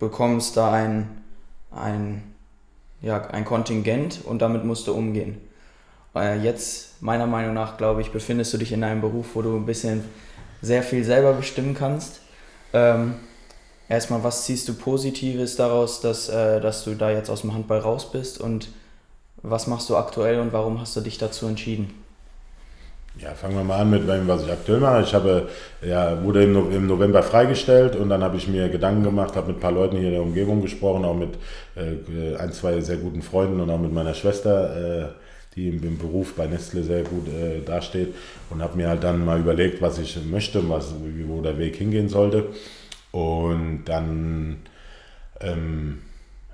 [0.00, 1.22] bekommst da ein,
[1.70, 2.22] ein,
[3.02, 5.40] ja, ein Kontingent und damit musst du umgehen.
[6.16, 9.54] Äh, jetzt, meiner Meinung nach, glaube ich, befindest du dich in einem Beruf, wo du
[9.56, 10.02] ein bisschen
[10.62, 12.20] sehr viel selber bestimmen kannst.
[12.72, 13.14] Ähm,
[13.88, 17.80] erstmal, was ziehst du Positives daraus, dass, äh, dass du da jetzt aus dem Handball
[17.80, 18.68] raus bist und
[19.42, 21.92] was machst du aktuell und warum hast du dich dazu entschieden?
[23.18, 25.00] Ja, fangen wir mal an mit dem, was ich aktuell mache.
[25.00, 25.48] Ich habe,
[25.80, 29.60] ja, wurde im November freigestellt und dann habe ich mir Gedanken gemacht, habe mit ein
[29.60, 31.30] paar Leuten hier in der Umgebung gesprochen, auch mit
[31.76, 35.08] äh, ein, zwei sehr guten Freunden und auch mit meiner Schwester, äh,
[35.54, 38.14] die im, Beruf bei Nestle sehr gut äh, dasteht
[38.50, 40.92] und habe mir halt dann mal überlegt, was ich möchte, was,
[41.26, 42.48] wo der Weg hingehen sollte.
[43.16, 44.58] Und dann
[45.40, 46.02] ähm,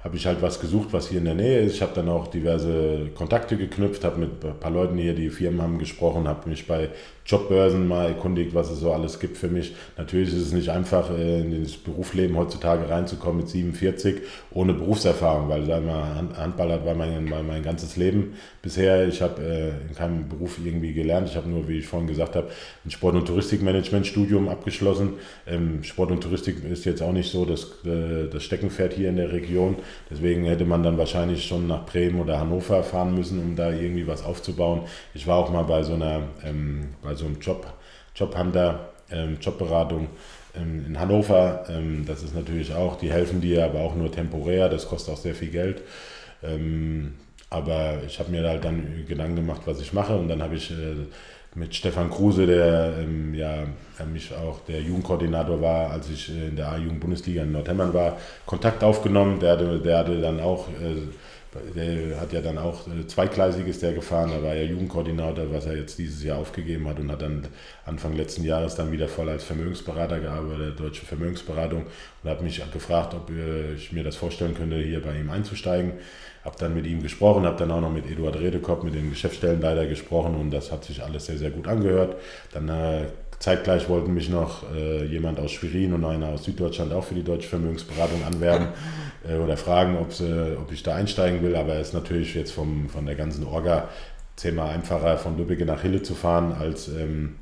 [0.04, 1.74] habe ich halt was gesucht, was hier in der Nähe ist.
[1.74, 5.60] Ich habe dann auch diverse Kontakte geknüpft, habe mit ein paar Leuten hier, die Firmen
[5.60, 6.90] haben gesprochen, habe mich bei
[7.26, 9.74] Jobbörsen mal erkundigt, was es so alles gibt für mich.
[9.96, 15.48] Natürlich ist es nicht einfach, äh, in das Berufsleben heutzutage reinzukommen mit 47 ohne Berufserfahrung,
[15.48, 19.06] weil sagen wir, Handball war mein, mein ganzes Leben bisher.
[19.06, 21.28] Ich habe äh, in keinem Beruf irgendwie gelernt.
[21.28, 22.48] Ich habe nur, wie ich vorhin gesagt habe,
[22.84, 25.14] ein Sport- und Touristikmanagement-Studium abgeschlossen.
[25.46, 29.16] Ähm, Sport und Touristik ist jetzt auch nicht so das, äh, das Steckenpferd hier in
[29.16, 29.76] der Region.
[30.10, 34.06] Deswegen hätte man dann wahrscheinlich schon nach Bremen oder Hannover fahren müssen, um da irgendwie
[34.06, 34.82] was aufzubauen.
[35.14, 37.66] Ich war auch mal bei so einer ähm, bei also im Job,
[38.16, 40.08] Jobhunter, ähm, Jobberatung
[40.56, 41.64] ähm, in Hannover.
[41.68, 45.18] Ähm, das ist natürlich auch, die helfen dir, aber auch nur temporär, das kostet auch
[45.18, 45.82] sehr viel Geld.
[46.42, 47.14] Ähm,
[47.50, 50.70] aber ich habe mir halt dann Gedanken gemacht, was ich mache und dann habe ich
[50.70, 51.06] äh,
[51.54, 53.64] mit Stefan Kruse, der ähm, ja
[54.10, 58.82] mich auch der Jugendkoordinator war, als ich äh, in der A-Jugend-Bundesliga in Nordhemmern war, Kontakt
[58.82, 59.38] aufgenommen.
[59.38, 61.08] Der hatte, der hatte dann auch äh,
[61.74, 65.66] der hat ja dann auch äh, zweigleisig ist der gefahren, da war ja Jugendkoordinator, was
[65.66, 67.46] er jetzt dieses Jahr aufgegeben hat und hat dann
[67.84, 71.86] Anfang letzten Jahres dann wieder voll als Vermögensberater gearbeitet, der Deutsche Vermögensberatung
[72.22, 75.92] und hat mich gefragt, ob äh, ich mir das vorstellen könnte, hier bei ihm einzusteigen.
[76.44, 79.86] Habe dann mit ihm gesprochen, habe dann auch noch mit Eduard Redekopp, mit dem Geschäftsstellenleiter
[79.86, 82.16] gesprochen und das hat sich alles sehr, sehr gut angehört.
[82.52, 83.06] Dann äh,
[83.42, 87.24] Zeitgleich wollten mich noch äh, jemand aus Schwerin und einer aus Süddeutschland auch für die
[87.24, 88.68] Deutsche Vermögensberatung anwerben
[89.28, 91.56] äh, oder fragen, ob, sie, ob ich da einsteigen will.
[91.56, 93.88] Aber es ist natürlich jetzt vom, von der ganzen Orga
[94.36, 97.34] zehnmal einfacher, von Lübbecke nach Hille zu fahren, als ähm,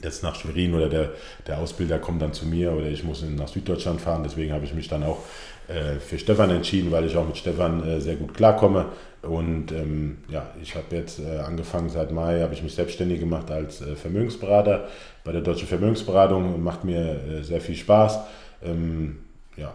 [0.00, 1.10] jetzt nach Schwerin oder der,
[1.48, 4.22] der Ausbilder kommt dann zu mir oder ich muss nach Süddeutschland fahren.
[4.22, 5.18] Deswegen habe ich mich dann auch
[5.66, 8.86] äh, für Stefan entschieden, weil ich auch mit Stefan äh, sehr gut klarkomme.
[9.22, 13.50] Und ähm, ja, ich habe jetzt äh, angefangen seit Mai, habe ich mich selbstständig gemacht
[13.50, 14.86] als äh, Vermögensberater
[15.24, 16.62] bei der Deutschen Vermögensberatung.
[16.62, 18.20] Macht mir äh, sehr viel Spaß.
[18.62, 19.18] Ähm,
[19.56, 19.72] ja,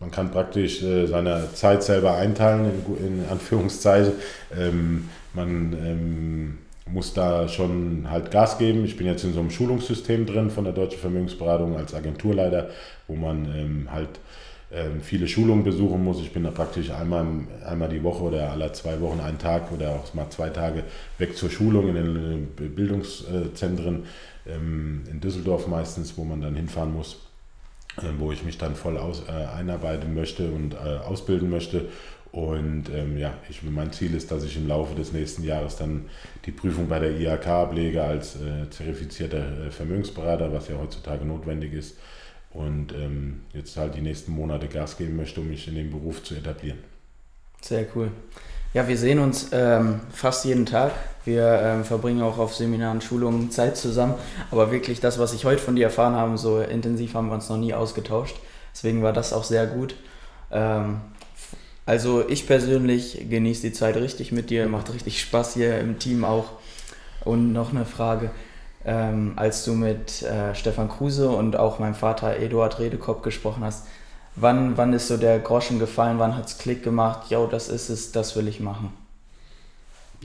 [0.00, 2.70] man kann praktisch äh, seine Zeit selber einteilen,
[3.00, 4.12] in, in Anführungszeichen.
[4.56, 8.84] Ähm, man ähm, muss da schon halt Gas geben.
[8.84, 12.70] Ich bin jetzt in so einem Schulungssystem drin von der Deutschen Vermögensberatung als Agenturleiter,
[13.08, 14.10] wo man ähm, halt
[15.00, 16.20] viele Schulungen besuchen muss.
[16.20, 17.24] Ich bin da praktisch einmal,
[17.64, 20.82] einmal die Woche oder alle zwei Wochen einen Tag oder auch mal zwei Tage
[21.18, 24.06] weg zur Schulung in den äh, Bildungszentren
[24.44, 27.20] ähm, in Düsseldorf meistens, wo man dann hinfahren muss,
[27.98, 31.88] äh, wo ich mich dann voll aus, äh, einarbeiten möchte und ausbilden möchte.
[32.32, 36.06] Und ähm, ja, ich, mein Ziel ist, dass ich im Laufe des nächsten Jahres dann
[36.44, 41.94] die Prüfung bei der IHK ablege als äh, zertifizierter Vermögensberater, was ja heutzutage notwendig ist
[42.56, 46.22] und ähm, jetzt halt die nächsten Monate Gas geben möchte, um mich in dem Beruf
[46.22, 46.78] zu etablieren.
[47.60, 48.10] Sehr cool.
[48.72, 50.92] Ja, wir sehen uns ähm, fast jeden Tag.
[51.24, 54.14] Wir ähm, verbringen auch auf Seminaren, Schulungen Zeit zusammen.
[54.50, 57.48] Aber wirklich das, was ich heute von dir erfahren habe, so intensiv haben wir uns
[57.48, 58.36] noch nie ausgetauscht.
[58.74, 59.94] Deswegen war das auch sehr gut.
[60.50, 61.00] Ähm,
[61.86, 66.24] also ich persönlich genieße die Zeit richtig mit dir, macht richtig Spaß hier im Team
[66.24, 66.50] auch.
[67.24, 68.30] Und noch eine Frage
[68.86, 73.86] ähm, als du mit äh, Stefan Kruse und auch meinem Vater Eduard Redekopp gesprochen hast.
[74.36, 76.18] Wann, wann ist so der Groschen gefallen?
[76.18, 77.30] Wann hat es Klick gemacht?
[77.30, 78.92] Jo, das ist es, das will ich machen.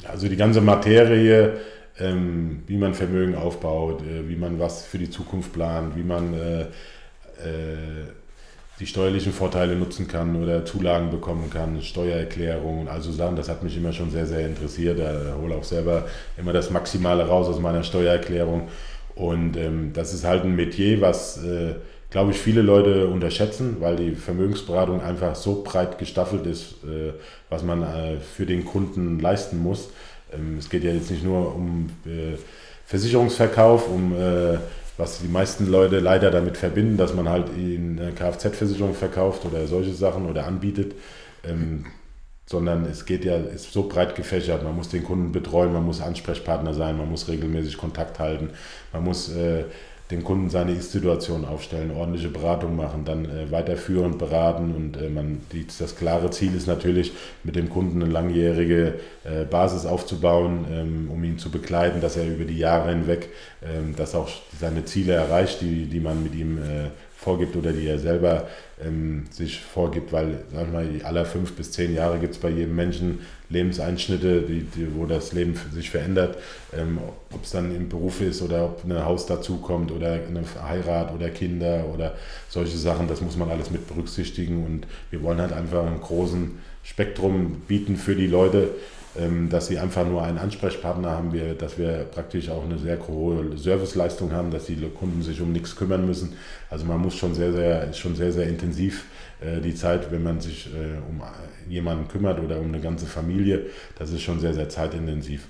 [0.07, 1.57] Also die ganze Materie,
[1.97, 6.33] ähm, wie man Vermögen aufbaut, äh, wie man was für die Zukunft plant, wie man
[6.33, 8.05] äh, äh
[8.81, 13.61] die steuerlichen Vorteile nutzen kann oder Zulagen bekommen kann, Steuererklärung und also Sachen, das hat
[13.61, 14.97] mich immer schon sehr, sehr interessiert.
[14.97, 18.69] Ich hole auch selber immer das Maximale raus aus meiner Steuererklärung.
[19.13, 21.75] Und ähm, das ist halt ein Metier, was, äh,
[22.09, 27.13] glaube ich, viele Leute unterschätzen, weil die Vermögensberatung einfach so breit gestaffelt ist, äh,
[27.49, 29.89] was man äh, für den Kunden leisten muss.
[30.33, 32.35] Ähm, es geht ja jetzt nicht nur um äh,
[32.87, 34.57] Versicherungsverkauf, um äh,
[35.01, 39.93] was die meisten Leute leider damit verbinden, dass man halt eine Kfz-Versicherung verkauft oder solche
[39.93, 40.93] Sachen oder anbietet.
[41.43, 41.85] Ähm,
[42.45, 44.63] sondern es geht ja, ist so breit gefächert.
[44.63, 48.51] Man muss den Kunden betreuen, man muss Ansprechpartner sein, man muss regelmäßig Kontakt halten,
[48.93, 49.63] man muss äh,
[50.11, 55.41] den Kunden seine Ist-Situation aufstellen, ordentliche Beratung machen, dann äh, weiterführen, beraten und äh, man,
[55.51, 61.09] die, das klare Ziel ist natürlich, mit dem Kunden eine langjährige äh, Basis aufzubauen, ähm,
[61.11, 63.29] um ihn zu begleiten, dass er über die Jahre hinweg,
[63.63, 67.87] ähm, dass auch seine Ziele erreicht, die, die man mit ihm äh, vorgibt oder die
[67.87, 68.47] er selber
[68.83, 72.75] ähm, sich vorgibt, weil sag mal, alle fünf bis zehn Jahre gibt es bei jedem
[72.75, 73.19] Menschen
[73.51, 76.37] Lebenseinschnitte, die, die, wo das Leben sich verändert,
[76.77, 76.99] ähm,
[77.31, 81.29] ob es dann im Beruf ist oder ob ein Haus dazukommt oder eine Heirat oder
[81.29, 82.15] Kinder oder
[82.49, 84.65] solche Sachen, das muss man alles mit berücksichtigen.
[84.65, 88.69] Und wir wollen halt einfach einen großen Spektrum bieten für die Leute,
[89.19, 92.97] ähm, dass sie einfach nur einen Ansprechpartner haben, wir, dass wir praktisch auch eine sehr
[93.07, 96.33] hohe Serviceleistung haben, dass die Kunden sich um nichts kümmern müssen.
[96.69, 99.05] Also man muss schon sehr, sehr, schon sehr, sehr intensiv
[99.41, 101.21] äh, die Zeit, wenn man sich äh, um
[101.69, 105.47] jemanden kümmert oder um eine ganze Familie, das ist schon sehr, sehr zeitintensiv.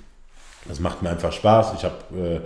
[0.68, 1.74] Das macht mir einfach Spaß.
[1.76, 2.40] Ich habe äh,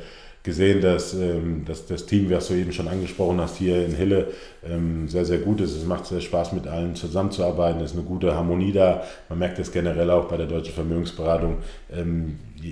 [0.45, 4.27] gesehen, dass, ähm, dass das Team, was du eben schon angesprochen hast, hier in Hille
[4.63, 5.75] ähm, sehr, sehr gut ist.
[5.75, 7.81] Es macht sehr Spaß, mit allen zusammenzuarbeiten.
[7.81, 9.03] Es ist eine gute Harmonie da.
[9.27, 11.57] Man merkt es generell auch bei der Deutschen Vermögensberatung.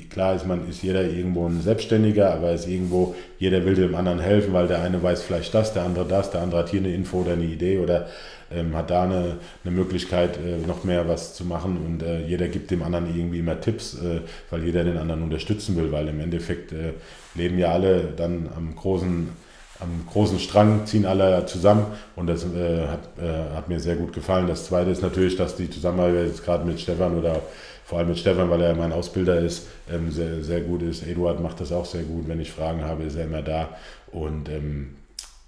[0.02, 4.20] Klar ist man, ist jeder irgendwo ein Selbstständiger, aber ist irgendwo, jeder will dem anderen
[4.20, 6.94] helfen, weil der eine weiß vielleicht das, der andere das, der andere hat hier eine
[6.94, 8.08] Info oder eine Idee oder
[8.52, 12.48] ähm, hat da eine, eine Möglichkeit, äh, noch mehr was zu machen und äh, jeder
[12.48, 16.20] gibt dem anderen irgendwie immer Tipps, äh, weil jeder den anderen unterstützen will, weil im
[16.20, 16.94] Endeffekt äh,
[17.36, 19.30] leben ja alle dann am großen,
[19.80, 24.14] am großen Strang, ziehen alle zusammen und das äh, hat, äh, hat mir sehr gut
[24.14, 24.48] gefallen.
[24.48, 27.42] Das Zweite ist natürlich, dass die Zusammenarbeit jetzt gerade mit Stefan oder
[27.94, 31.06] vor allem mit Stefan, weil er mein Ausbilder ist, ähm, sehr, sehr gut ist.
[31.06, 32.28] Eduard macht das auch sehr gut.
[32.28, 33.70] Wenn ich Fragen habe, ist er immer da.
[34.12, 34.96] Und ähm,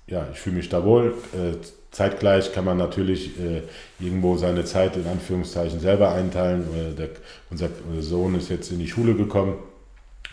[0.05, 1.15] ja, ich fühle mich da wohl.
[1.33, 1.55] Äh,
[1.89, 3.63] zeitgleich kann man natürlich äh,
[3.99, 6.65] irgendwo seine Zeit in Anführungszeichen selber einteilen.
[6.75, 7.09] Äh, der,
[7.49, 7.69] unser
[8.01, 9.55] Sohn ist jetzt in die Schule gekommen.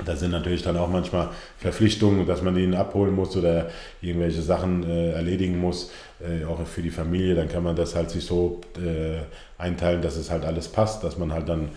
[0.04, 4.82] Da sind natürlich dann auch manchmal Verpflichtungen, dass man ihn abholen muss oder irgendwelche Sachen
[4.84, 5.90] äh, erledigen muss,
[6.20, 7.34] äh, auch für die Familie.
[7.34, 9.22] Dann kann man das halt sich so äh,
[9.62, 11.70] einteilen, dass es halt alles passt, dass man halt dann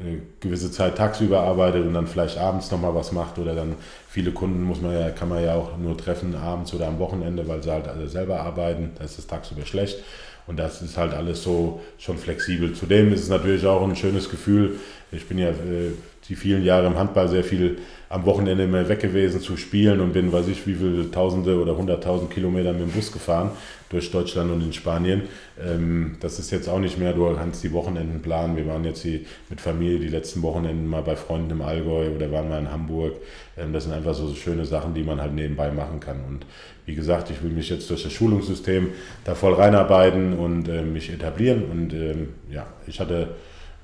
[0.00, 3.76] äh, gewisse Zeit tagsüber arbeitet und dann vielleicht abends nochmal was macht oder dann
[4.08, 7.46] viele Kunden muss man ja, kann man ja auch nur treffen abends oder am Wochenende,
[7.46, 8.90] weil sie halt alle selber arbeiten.
[8.98, 9.98] Da ist es tagsüber schlecht.
[10.46, 12.74] Und das ist halt alles so schon flexibel.
[12.74, 14.78] Zudem ist es natürlich auch ein schönes Gefühl.
[15.10, 15.92] Ich bin ja äh,
[16.28, 17.78] die vielen Jahre im Handball sehr viel
[18.08, 21.76] am Wochenende immer weg gewesen zu spielen und bin, weiß ich, wie viele Tausende oder
[21.76, 23.50] Hunderttausend Kilometer mit dem Bus gefahren
[23.88, 25.22] durch Deutschland und in Spanien.
[25.62, 28.56] Ähm, das ist jetzt auch nicht mehr, du kannst die Wochenenden planen.
[28.56, 32.30] Wir waren jetzt die, mit Familie die letzten Wochenenden mal bei Freunden im Allgäu oder
[32.32, 33.14] waren mal in Hamburg.
[33.56, 36.24] Ähm, das sind einfach so, so schöne Sachen, die man halt nebenbei machen kann.
[36.28, 36.46] Und
[36.86, 38.88] wie gesagt, ich will mich jetzt durch das Schulungssystem
[39.24, 41.64] da voll reinarbeiten und äh, mich etablieren.
[41.70, 43.28] Und ähm, ja, ich hatte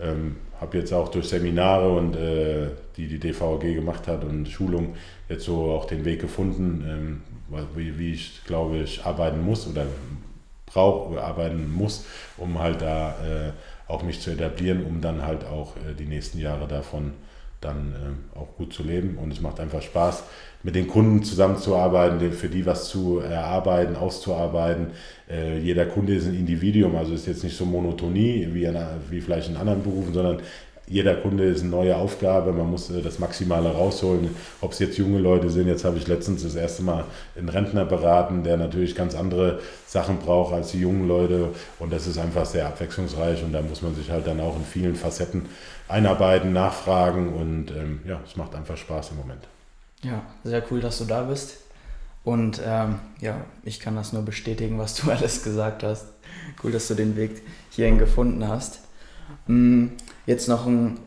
[0.01, 4.94] ähm, habe jetzt auch durch Seminare und äh, die die DVG gemacht hat und Schulung
[5.28, 7.22] jetzt so auch den Weg gefunden, ähm,
[7.74, 9.86] wie, wie ich glaube ich arbeiten muss oder
[10.66, 13.53] brauche arbeiten muss, um halt da äh,
[13.90, 17.12] auch mich zu etablieren, um dann halt auch äh, die nächsten Jahre davon
[17.61, 19.18] dann äh, auch gut zu leben.
[19.22, 20.24] Und es macht einfach Spaß,
[20.62, 24.88] mit den Kunden zusammenzuarbeiten, für die was zu erarbeiten, auszuarbeiten.
[25.28, 29.20] Äh, jeder Kunde ist ein Individuum, also ist jetzt nicht so Monotonie wie, in, wie
[29.20, 30.40] vielleicht in anderen Berufen, sondern
[30.90, 34.30] jeder Kunde ist eine neue Aufgabe, man muss äh, das Maximale rausholen.
[34.61, 37.04] Ob es jetzt junge Leute sind, jetzt habe ich letztens das erste Mal
[37.38, 42.06] einen Rentner beraten, der natürlich ganz andere Sachen braucht als die jungen Leute und das
[42.06, 45.46] ist einfach sehr abwechslungsreich und da muss man sich halt dann auch in vielen Facetten
[45.91, 49.47] einarbeiten, nachfragen und ähm, ja, es macht einfach Spaß im Moment.
[50.03, 51.57] Ja, sehr cool, dass du da bist.
[52.22, 56.07] Und ähm, ja, ich kann das nur bestätigen, was du alles gesagt hast.
[56.62, 58.80] Cool, dass du den Weg hierhin gefunden hast.
[59.47, 59.93] Hm,
[60.26, 60.99] jetzt noch ein,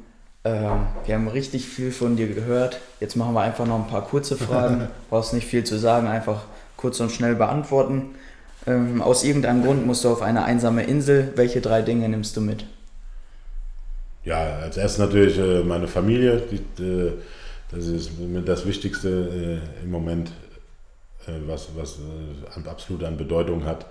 [0.43, 0.69] äh,
[1.05, 2.79] wir haben richtig viel von dir gehört.
[2.99, 4.87] Jetzt machen wir einfach noch ein paar kurze Fragen.
[5.09, 6.43] Brauchst nicht viel zu sagen, einfach
[6.77, 8.15] kurz und schnell beantworten.
[8.65, 11.33] Ähm, aus irgendeinem Grund musst du auf eine einsame Insel.
[11.35, 12.65] Welche drei Dinge nimmst du mit?
[14.25, 16.41] Ja, als erstes natürlich äh, meine Familie.
[16.49, 17.11] Die, äh,
[17.71, 18.11] das ist
[18.45, 20.31] das Wichtigste äh, im Moment,
[21.47, 21.99] was, was
[22.65, 23.85] absolut an Bedeutung hat.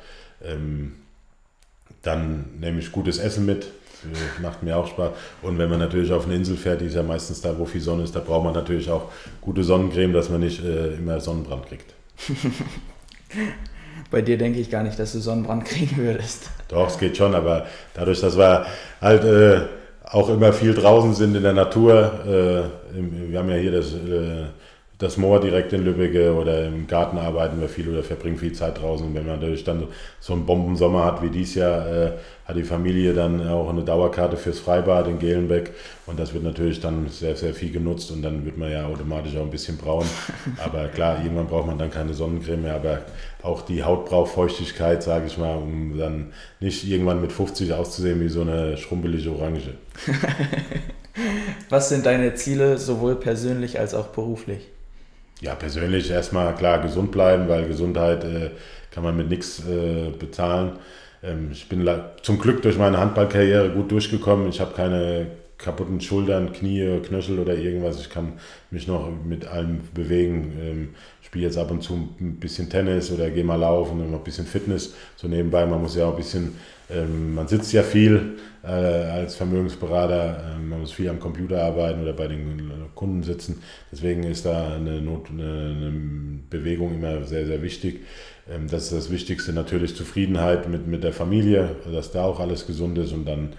[0.45, 0.93] Ähm,
[2.03, 3.66] dann nehme ich gutes Essen mit,
[4.41, 5.12] macht mir auch Spaß.
[5.41, 7.80] Und wenn man natürlich auf eine Insel fährt, die ist ja meistens da, wo viel
[7.80, 9.11] Sonne ist, da braucht man natürlich auch
[9.41, 11.95] gute Sonnencreme, dass man nicht immer Sonnenbrand kriegt.
[14.11, 16.51] Bei dir denke ich gar nicht, dass du Sonnenbrand kriegen würdest.
[16.68, 18.66] Doch, es geht schon, aber dadurch, dass wir
[19.01, 19.66] halt äh,
[20.12, 22.12] auch immer viel draußen sind in der Natur.
[22.26, 24.44] Äh, wir haben ja hier das, äh,
[25.03, 28.80] das Moor direkt in Lübbecke oder im Garten arbeiten wir viel oder verbringen viel Zeit
[28.80, 29.05] draußen.
[29.05, 29.88] Und wenn man natürlich dann
[30.20, 32.12] so einen Bombensommer hat wie dies Jahr, äh,
[32.44, 35.72] hat die Familie dann auch eine Dauerkarte fürs Freibad in Gelenbeck
[36.07, 39.36] und das wird natürlich dann sehr, sehr viel genutzt und dann wird man ja automatisch
[39.36, 40.07] auch ein bisschen braun.
[40.64, 43.00] Aber klar, irgendwann braucht man dann keine Sonnencreme mehr, aber
[43.42, 48.20] auch die Haut braucht Feuchtigkeit, sage ich mal, um dann nicht irgendwann mit 50 auszusehen
[48.20, 49.74] wie so eine schrumpelige Orange.
[51.68, 54.68] Was sind deine Ziele, sowohl persönlich als auch beruflich?
[55.43, 58.51] Ja, persönlich erstmal klar gesund bleiben, weil Gesundheit äh,
[58.93, 60.78] kann man mit nichts äh, bezahlen.
[61.20, 61.88] Ähm, ich bin
[62.22, 64.49] zum Glück durch meine Handballkarriere gut durchgekommen.
[64.49, 65.26] Ich habe keine
[65.59, 68.01] kaputten Schultern, Knie, Knöchel oder irgendwas.
[68.01, 68.34] Ich kann
[68.70, 70.53] mich noch mit allem bewegen.
[70.61, 70.88] Ähm,
[71.22, 74.47] spiele jetzt ab und zu ein bisschen Tennis oder gehe mal laufen und ein bisschen
[74.47, 75.66] Fitness so nebenbei.
[75.66, 76.57] Man muss ja auch ein bisschen,
[76.95, 82.03] ähm, man sitzt ja viel äh, als Vermögensberater, ähm, man muss viel am Computer arbeiten
[82.03, 83.62] oder bei den Kunden sitzen.
[83.90, 85.93] Deswegen ist da eine, Not, eine,
[86.51, 88.01] Bewegung immer sehr, sehr wichtig.
[88.51, 92.66] Ähm, das ist das Wichtigste natürlich Zufriedenheit mit, mit der Familie, dass da auch alles
[92.66, 93.55] gesund ist und dann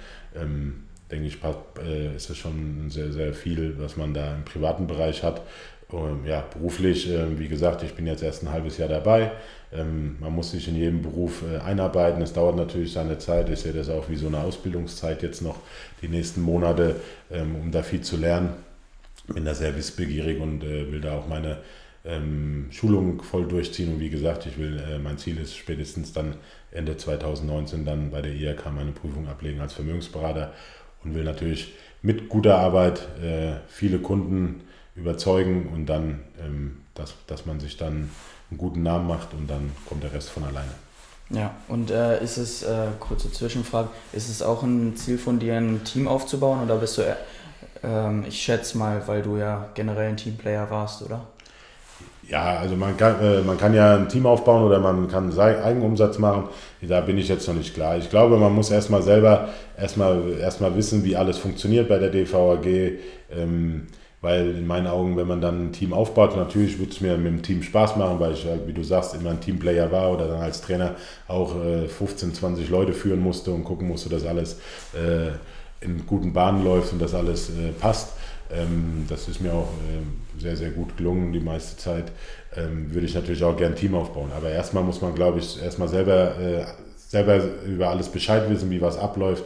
[1.13, 1.37] denke ich,
[1.83, 5.41] äh, ist es schon sehr, sehr viel, was man da im privaten Bereich hat.
[5.93, 9.31] Und, ja, beruflich, äh, wie gesagt, ich bin jetzt erst ein halbes Jahr dabei.
[9.71, 12.19] Ähm, man muss sich in jedem Beruf äh, einarbeiten.
[12.23, 13.47] Es dauert natürlich seine Zeit.
[13.49, 15.57] Ich sehe das auch wie so eine Ausbildungszeit jetzt noch
[16.01, 16.95] die nächsten Monate,
[17.31, 18.55] ähm, um da viel zu lernen.
[19.27, 21.59] Bin da sehr wissbegierig und äh, will da auch meine
[22.05, 23.93] ähm, Schulung voll durchziehen.
[23.93, 26.37] Und wie gesagt, ich will, äh, mein Ziel ist spätestens dann
[26.71, 30.53] Ende 2019 dann bei der IRK meine Prüfung ablegen als Vermögensberater
[31.03, 34.61] und will natürlich mit guter Arbeit äh, viele Kunden
[34.95, 38.09] überzeugen und dann, ähm, dass, dass man sich dann
[38.49, 40.71] einen guten Namen macht und dann kommt der Rest von alleine.
[41.29, 45.55] Ja, und äh, ist es, äh, kurze Zwischenfrage, ist es auch ein Ziel von dir,
[45.55, 50.17] ein Team aufzubauen oder bist du, äh, ich schätze mal, weil du ja generell ein
[50.17, 51.21] Teamplayer warst, oder?
[52.27, 56.19] Ja, also man kann, äh, man kann ja ein Team aufbauen oder man kann Eigenumsatz
[56.19, 56.45] machen.
[56.81, 57.97] Da bin ich jetzt noch nicht klar.
[57.97, 62.65] Ich glaube, man muss erstmal selber erstmal erstmal wissen, wie alles funktioniert bei der DVAG.
[63.31, 63.87] Ähm,
[64.23, 67.27] weil in meinen Augen, wenn man dann ein Team aufbaut, natürlich würde es mir mit
[67.27, 70.29] dem Team Spaß machen, weil ich, halt, wie du sagst, immer ein Teamplayer war oder
[70.29, 70.95] dann als Trainer
[71.27, 74.61] auch äh, 15, 20 Leute führen musste und gucken musste, dass alles
[74.93, 75.31] äh,
[75.85, 78.13] in guten Bahnen läuft und dass alles äh, passt.
[78.49, 82.05] Ähm, das ist mir auch äh, sehr, sehr gut gelungen die meiste Zeit.
[82.55, 84.31] Ähm, würde ich natürlich auch gerne ein Team aufbauen.
[84.37, 86.63] Aber erstmal muss man, glaube ich, erstmal selber äh,
[87.13, 89.43] selber über alles Bescheid wissen, wie was abläuft,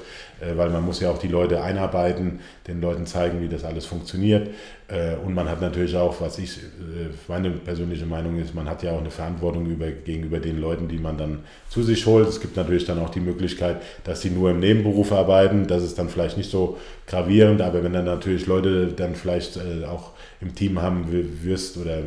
[0.56, 4.50] weil man muss ja auch die Leute einarbeiten, den Leuten zeigen, wie das alles funktioniert.
[4.90, 8.84] Äh, und man hat natürlich auch, was ich, äh, meine persönliche Meinung ist, man hat
[8.84, 12.28] ja auch eine Verantwortung über, gegenüber den Leuten, die man dann zu sich holt.
[12.28, 15.68] Es gibt natürlich dann auch die Möglichkeit, dass sie nur im Nebenberuf arbeiten.
[15.68, 20.12] Das ist dann vielleicht nicht so gravierend, aber wenn dann natürlich Leute dann vielleicht auch
[20.40, 21.08] im Team haben
[21.44, 21.98] wirst oder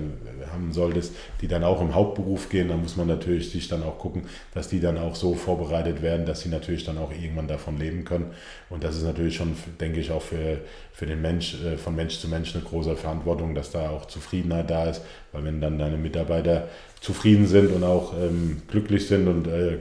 [0.52, 3.98] haben solltest, die dann auch im Hauptberuf gehen, dann muss man natürlich sich dann auch
[3.98, 4.22] gucken,
[4.54, 8.04] dass die dann auch so vorbereitet werden, dass sie natürlich dann auch irgendwann davon leben
[8.04, 8.19] können.
[8.68, 10.58] Und das ist natürlich schon, denke ich, auch für,
[10.92, 14.70] für den Mensch, äh, von Mensch zu Mensch eine große Verantwortung, dass da auch Zufriedenheit
[14.70, 15.02] da ist,
[15.32, 16.68] weil wenn dann deine Mitarbeiter
[17.00, 19.78] zufrieden sind und auch ähm, glücklich sind und äh,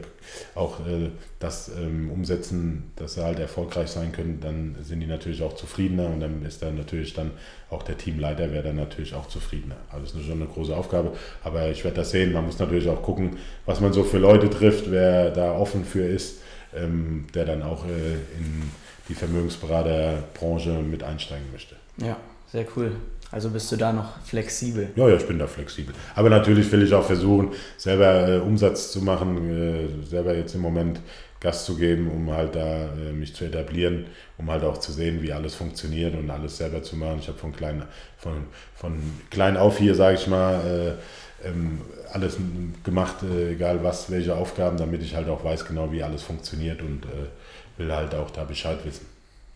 [0.56, 1.10] auch äh,
[1.40, 6.08] das ähm, umsetzen, dass sie halt erfolgreich sein können, dann sind die natürlich auch zufriedener
[6.08, 7.32] und dann ist dann natürlich dann
[7.70, 9.76] auch der Teamleiter wäre dann natürlich auch zufriedener.
[9.90, 11.14] Also das ist schon eine große Aufgabe,
[11.44, 12.32] aber ich werde das sehen.
[12.34, 16.04] Man muss natürlich auch gucken, was man so für Leute trifft, wer da offen für
[16.04, 16.42] ist,
[16.76, 18.72] ähm, der dann auch äh, in
[19.08, 21.76] die Vermögensberaterbranche mit einsteigen möchte.
[21.98, 22.18] Ja,
[22.52, 22.92] sehr cool.
[23.32, 24.90] Also bist du da noch flexibel?
[24.96, 25.94] Ja, ja, ich bin da flexibel.
[26.16, 30.62] Aber natürlich will ich auch versuchen, selber äh, Umsatz zu machen, äh, selber jetzt im
[30.62, 31.00] Moment
[31.40, 34.08] Gas zu geben, um halt da äh, mich zu etablieren,
[34.38, 37.20] um halt auch zu sehen, wie alles funktioniert und alles selber zu machen.
[37.20, 37.84] Ich habe von klein,
[38.18, 38.46] von,
[38.76, 39.00] von
[39.30, 40.98] klein auf hier, sage ich mal,
[41.44, 41.82] äh, ähm,
[42.14, 42.38] alles
[42.84, 46.82] gemacht, äh, egal was, welche Aufgaben, damit ich halt auch weiß genau, wie alles funktioniert
[46.82, 49.06] und äh, will halt auch da Bescheid wissen.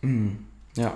[0.01, 0.45] Mhm.
[0.75, 0.93] Ja,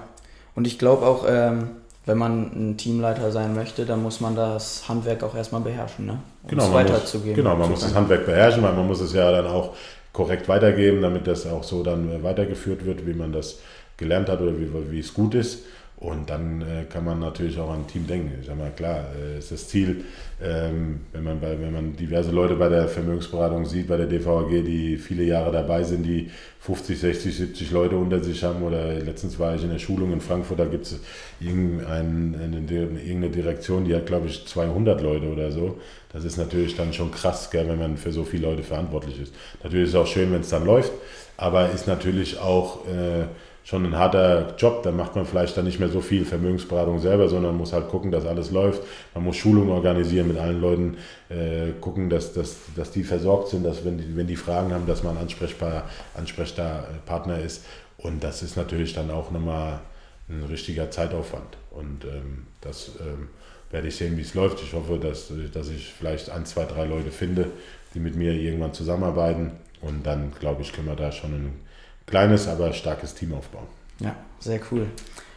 [0.55, 1.69] und ich glaube auch, ähm
[2.07, 6.19] wenn man ein Teamleiter sein möchte, dann muss man das Handwerk auch erstmal beherrschen, ne?
[6.43, 7.35] um genau, es weiterzugeben.
[7.35, 9.75] Genau, man muss das Handwerk beherrschen, weil man muss es ja dann auch
[10.13, 13.59] korrekt weitergeben, damit das auch so dann weitergeführt wird, wie man das
[13.97, 15.65] gelernt hat oder wie, wie es gut ist.
[15.99, 18.31] Und dann äh, kann man natürlich auch an ein Team denken.
[18.39, 20.05] Ich sage mal, klar, äh, ist das Ziel,
[20.39, 24.63] ähm, wenn, man bei, wenn man diverse Leute bei der Vermögensberatung sieht, bei der DVAG,
[24.63, 26.29] die viele Jahre dabei sind, die
[26.59, 28.61] 50, 60, 70 Leute unter sich haben.
[28.61, 30.99] Oder letztens war ich in der Schulung in Frankfurt, da gibt es
[31.39, 35.79] irgendeine, Direktion, die hat, glaube ich, 200 Leute oder so.
[36.13, 39.33] Das ist natürlich dann schon krass, gell, wenn man für so viele Leute verantwortlich ist.
[39.63, 40.91] Natürlich ist es auch schön, wenn es dann läuft,
[41.37, 42.85] aber ist natürlich auch...
[42.85, 43.25] Äh,
[43.67, 44.81] schon ein harter Job.
[44.83, 48.11] Da macht man vielleicht dann nicht mehr so viel Vermögensberatung selber, sondern muss halt gucken,
[48.11, 48.81] dass alles läuft.
[49.13, 50.97] Man muss Schulungen organisieren mit allen Leuten,
[51.27, 54.87] äh, gucken, dass, dass, dass die versorgt sind, dass wenn die, wenn die Fragen haben,
[54.87, 57.65] dass man ansprechbar, Ansprechpartner ist.
[57.97, 59.81] Und das ist natürlich dann auch nochmal
[60.29, 61.57] ein richtiger Zeitaufwand.
[61.71, 63.27] Und ähm, das ähm,
[63.69, 64.63] werde ich sehen, wie es läuft.
[64.63, 67.47] Ich hoffe, dass, dass ich vielleicht ein, zwei, drei Leute finde,
[67.93, 69.51] die mit mir irgendwann zusammenarbeiten.
[69.81, 71.66] Und dann, glaube ich, können wir da schon ein
[72.07, 73.67] kleines, aber starkes Team aufbauen.
[73.99, 74.87] Ja, sehr cool.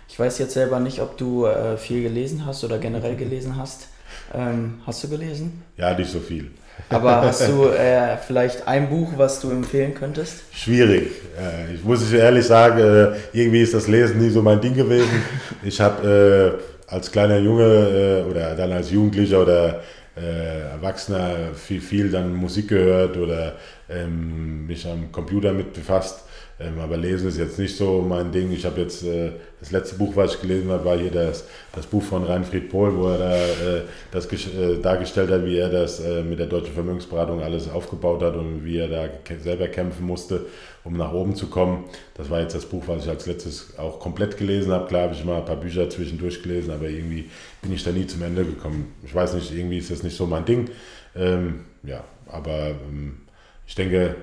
[0.08, 3.88] Ich weiß jetzt selber nicht, ob du äh, viel gelesen hast oder generell gelesen hast.
[4.34, 5.62] Ähm, hast du gelesen?
[5.76, 6.50] Ja, nicht so viel.
[6.88, 10.42] Aber hast du äh, vielleicht ein Buch, was du empfehlen könntest?
[10.52, 11.10] Schwierig.
[11.38, 15.22] Äh, ich muss ehrlich sagen, äh, irgendwie ist das Lesen nie so mein Ding gewesen.
[15.62, 16.58] Ich habe
[16.88, 19.80] äh, als kleiner Junge äh, oder dann als Jugendlicher oder
[20.16, 23.54] Erwachsener viel, viel dann Musik gehört oder
[23.88, 26.24] ähm, mich am Computer mit befasst.
[26.60, 28.52] Ähm, aber Lesen ist jetzt nicht so mein Ding.
[28.52, 31.86] Ich habe jetzt, äh, das letzte Buch, was ich gelesen habe, war hier das, das
[31.86, 36.00] Buch von Reinfried Pohl, wo er da, äh, das äh, dargestellt hat, wie er das
[36.00, 39.08] äh, mit der deutschen Vermögensberatung alles aufgebaut hat und wie er da
[39.42, 40.46] selber kämpfen musste,
[40.84, 41.84] um nach oben zu kommen.
[42.14, 44.86] Das war jetzt das Buch, was ich als letztes auch komplett gelesen habe.
[44.86, 47.30] Klar habe ich mal ein paar Bücher zwischendurch gelesen, aber irgendwie
[47.62, 48.94] bin ich da nie zum Ende gekommen.
[49.02, 50.68] Ich weiß nicht, irgendwie ist das nicht so mein Ding.
[51.16, 53.22] Ähm, ja, aber ähm,
[53.66, 54.14] ich denke,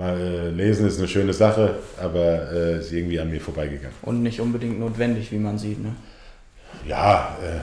[0.00, 3.94] Mal äh, lesen ist eine schöne Sache, aber äh, ist irgendwie an mir vorbeigegangen.
[4.00, 5.94] Und nicht unbedingt notwendig, wie man sieht, ne?
[6.88, 7.60] Ja, äh,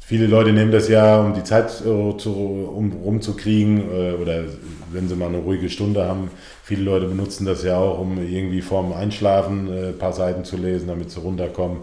[0.00, 4.44] viele Leute nehmen das ja, um die Zeit äh, zu, um, rumzukriegen äh, oder
[4.90, 6.30] wenn sie mal eine ruhige Stunde haben.
[6.64, 10.56] Viele Leute benutzen das ja auch, um irgendwie vorm Einschlafen äh, ein paar Seiten zu
[10.56, 11.80] lesen, damit sie runterkommen.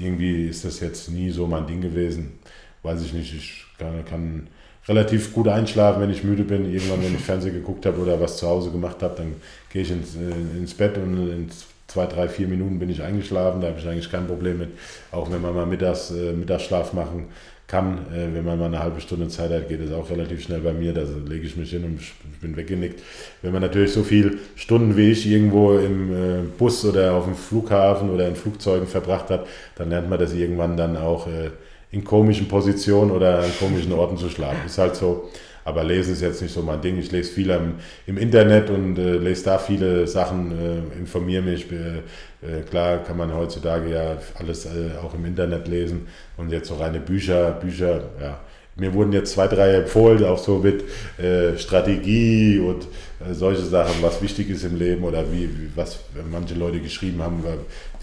[0.00, 2.38] Irgendwie ist das jetzt nie so mein Ding gewesen.
[2.82, 4.46] Weiß ich nicht, ich kann, kann
[4.88, 6.72] relativ gut einschlafen, wenn ich müde bin.
[6.72, 9.34] Irgendwann, wenn ich Fernsehen geguckt habe oder was zu Hause gemacht habe, dann
[9.70, 11.50] gehe ich ins, äh, ins Bett und in
[11.86, 13.60] zwei, drei, vier Minuten bin ich eingeschlafen.
[13.60, 14.70] Da habe ich eigentlich kein Problem mit.
[15.12, 17.26] Auch wenn wir mal mittags, äh, Mittagsschlaf machen,
[17.68, 17.98] kann.
[18.12, 20.72] Äh, wenn man mal eine halbe Stunde Zeit hat, geht es auch relativ schnell bei
[20.72, 20.92] mir.
[20.92, 22.00] Da lege ich mich hin und
[22.40, 23.00] bin weggenickt.
[23.42, 27.34] Wenn man natürlich so viele Stunden wie ich irgendwo im äh, Bus oder auf dem
[27.34, 31.50] Flughafen oder in Flugzeugen verbracht hat, dann lernt man das irgendwann dann auch äh,
[31.90, 34.66] in komischen Positionen oder an komischen Orten zu schlafen.
[34.66, 35.30] Ist halt so.
[35.64, 36.98] Aber lesen ist jetzt nicht so mein Ding.
[36.98, 37.74] Ich lese viel im,
[38.06, 41.70] im Internet und äh, lese da viele Sachen, äh, informiere mich.
[41.70, 41.98] Äh,
[42.40, 46.06] äh, klar kann man heutzutage ja alles äh, auch im Internet lesen
[46.38, 48.40] und jetzt so reine Bücher, Bücher, ja.
[48.76, 50.84] Mir wurden jetzt zwei, drei empfohlen, auch so mit
[51.18, 52.86] äh, Strategie und
[53.32, 55.98] solche Sachen, was wichtig ist im Leben oder wie, wie was
[56.30, 57.42] manche Leute geschrieben haben,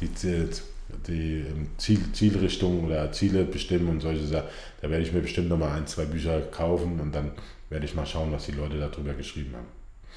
[0.01, 0.49] die, die
[1.13, 4.47] ähm, Ziel, Zielrichtung oder Ziele bestimmen und solche Sachen.
[4.81, 7.31] Da werde ich mir bestimmt nochmal ein, zwei Bücher kaufen und dann
[7.69, 9.67] werde ich mal schauen, was die Leute darüber geschrieben haben.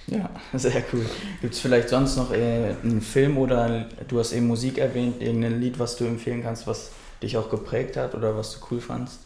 [0.06, 1.04] Ja, sehr cool.
[1.40, 5.60] Gibt es vielleicht sonst noch äh, einen Film oder du hast eben Musik erwähnt, irgendein
[5.60, 6.90] Lied, was du empfehlen kannst, was
[7.22, 9.20] dich auch geprägt hat oder was du cool fandst?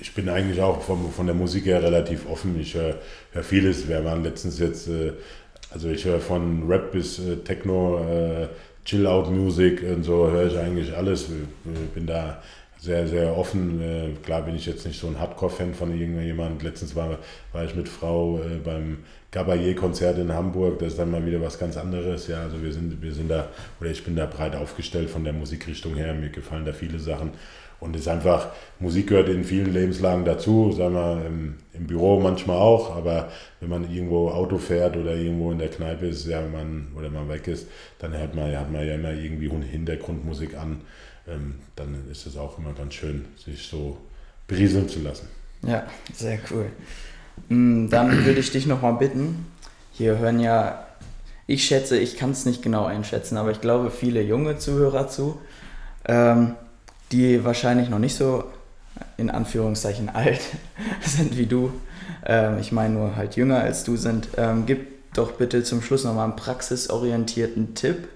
[0.00, 2.58] Ich bin eigentlich auch von, von der Musik her relativ offen.
[2.60, 2.98] Ich höre
[3.32, 3.88] hör vieles.
[3.88, 5.12] Wir waren letztens jetzt, äh,
[5.70, 8.48] also ich höre von Rap bis äh, Techno, äh,
[8.84, 11.28] Chill-Out-Musik und so höre ich eigentlich alles.
[11.28, 12.42] Ich bin da
[12.84, 13.80] sehr, sehr offen.
[13.80, 16.62] Äh, klar bin ich jetzt nicht so ein Hardcore-Fan von irgendjemand.
[16.62, 17.18] Letztens war,
[17.52, 18.98] war ich mit Frau äh, beim
[19.32, 20.78] Gabayé-Konzert in Hamburg.
[20.78, 22.28] Das ist dann mal wieder was ganz anderes.
[22.28, 23.48] Ja, also wir sind, wir sind da,
[23.80, 26.12] oder ich bin da breit aufgestellt von der Musikrichtung her.
[26.12, 27.30] Mir gefallen da viele Sachen.
[27.80, 28.48] Und es ist einfach,
[28.78, 33.68] Musik gehört in vielen Lebenslagen dazu, sagen wir im, im, Büro manchmal auch, aber wenn
[33.68, 37.46] man irgendwo Auto fährt oder irgendwo in der Kneipe ist, ja, man, oder man weg
[37.46, 37.66] ist,
[37.98, 40.80] dann hört man, hat man ja immer irgendwie Hintergrundmusik an
[41.28, 43.96] ähm, dann ist es auch immer ganz schön, sich so
[44.46, 45.28] berieseln zu lassen.
[45.62, 46.70] Ja, sehr cool.
[47.48, 49.46] Mm, dann würde ich dich nochmal bitten,
[49.92, 50.86] hier hören ja,
[51.46, 55.40] ich schätze, ich kann es nicht genau einschätzen, aber ich glaube viele junge Zuhörer zu,
[56.06, 56.54] ähm,
[57.14, 58.44] die wahrscheinlich noch nicht so
[59.16, 60.40] in Anführungszeichen alt
[61.00, 61.72] sind wie du.
[62.26, 64.28] Ähm, ich meine nur halt jünger als du sind.
[64.36, 68.08] Ähm, gib doch bitte zum Schluss nochmal einen praxisorientierten Tipp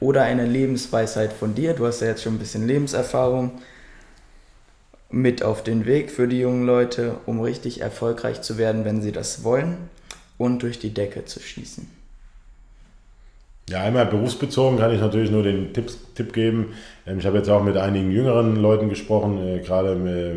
[0.00, 1.74] oder eine Lebensweisheit von dir.
[1.74, 3.52] Du hast ja jetzt schon ein bisschen Lebenserfahrung
[5.10, 9.12] mit auf den Weg für die jungen Leute, um richtig erfolgreich zu werden, wenn sie
[9.12, 9.76] das wollen
[10.38, 11.88] und durch die Decke zu schießen.
[13.70, 16.74] Ja, einmal berufsbezogen kann ich natürlich nur den Tipps, Tipp geben.
[17.06, 20.32] Ähm, ich habe jetzt auch mit einigen jüngeren Leuten gesprochen, äh, gerade äh,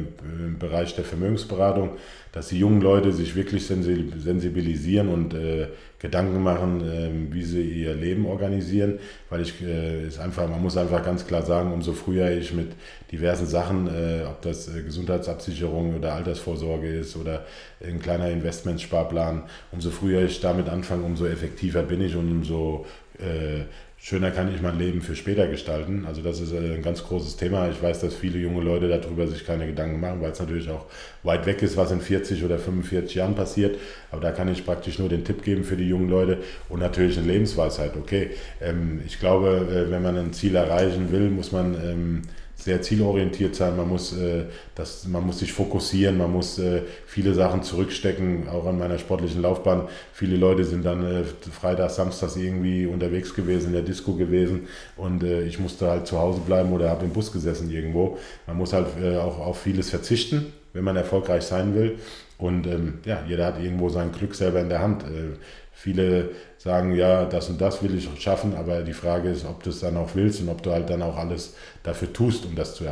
[0.45, 1.91] im, Bereich der Vermögensberatung,
[2.31, 5.67] dass die jungen Leute sich wirklich sensibilisieren und äh,
[5.99, 8.99] Gedanken machen, äh, wie sie ihr Leben organisieren,
[9.29, 12.69] weil ich ist einfach, man muss einfach ganz klar sagen, umso früher ich mit
[13.11, 13.89] diversen Sachen,
[14.27, 17.45] ob das Gesundheitsabsicherung oder Altersvorsorge ist oder
[17.85, 22.85] ein kleiner Investmentsparplan, umso früher ich damit anfange, umso effektiver bin ich und umso
[23.19, 23.65] äh,
[23.99, 26.05] schöner kann ich mein Leben für später gestalten.
[26.07, 27.69] Also das ist äh, ein ganz großes Thema.
[27.69, 30.85] Ich weiß, dass viele junge Leute darüber sich keine Gedanken machen, weil es natürlich auch
[31.23, 33.77] weit weg ist, was in 40 oder 45 Jahren passiert.
[34.11, 36.37] Aber da kann ich praktisch nur den Tipp geben für die jungen Leute
[36.69, 37.97] und natürlich eine Lebensweisheit.
[37.97, 42.21] Okay, ähm, ich glaube, äh, wenn man ein Ziel erreichen will, muss man ähm,
[42.57, 44.45] sehr zielorientiert sein, man muss, äh,
[44.75, 49.43] das, man muss sich fokussieren, man muss äh, viele Sachen zurückstecken, auch an meiner sportlichen
[49.43, 49.87] Laufbahn.
[50.11, 55.23] Viele Leute sind dann äh, Freitag, Samstags irgendwie unterwegs gewesen, in der Disco gewesen und
[55.23, 58.17] äh, ich musste halt zu Hause bleiben oder habe im Bus gesessen irgendwo.
[58.47, 61.99] Man muss halt äh, auch auf vieles verzichten, wenn man erfolgreich sein will.
[62.39, 65.03] Und ähm, ja, jeder hat irgendwo sein Glück selber in der Hand.
[65.03, 65.37] Äh,
[65.77, 69.69] viele sagen, ja, das und das will ich schaffen, aber die Frage ist, ob du
[69.69, 71.53] es dann auch willst und ob du halt dann auch alles
[71.83, 72.85] dafür tust, um das, zu,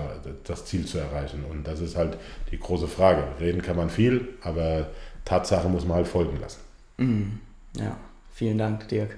[0.43, 1.43] das Ziel zu erreichen.
[1.49, 2.15] Und das ist halt
[2.51, 3.23] die große Frage.
[3.39, 4.87] Reden kann man viel, aber
[5.25, 6.59] Tatsache muss man halt folgen lassen.
[6.97, 7.39] Mhm.
[7.75, 7.97] Ja,
[8.31, 9.17] vielen Dank, Dirk.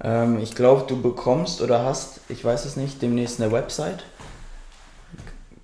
[0.00, 4.04] Ähm, ich glaube, du bekommst oder hast, ich weiß es nicht, demnächst eine Website.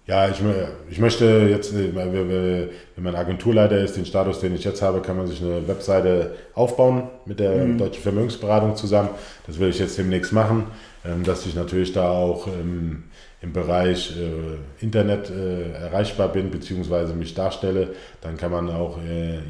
[0.04, 0.42] Ja, ich,
[0.90, 5.16] ich möchte jetzt, äh, wenn man Agenturleiter ist, den Status, den ich jetzt habe, kann
[5.16, 7.78] man sich eine Webseite aufbauen mit der mhm.
[7.78, 9.10] Deutschen Vermögensberatung zusammen.
[9.46, 10.66] Das will ich jetzt demnächst machen,
[11.04, 13.04] ähm, dass ich natürlich da auch im,
[13.42, 17.90] im Bereich äh, Internet äh, erreichbar bin, beziehungsweise mich darstelle.
[18.22, 18.98] Dann kann man auch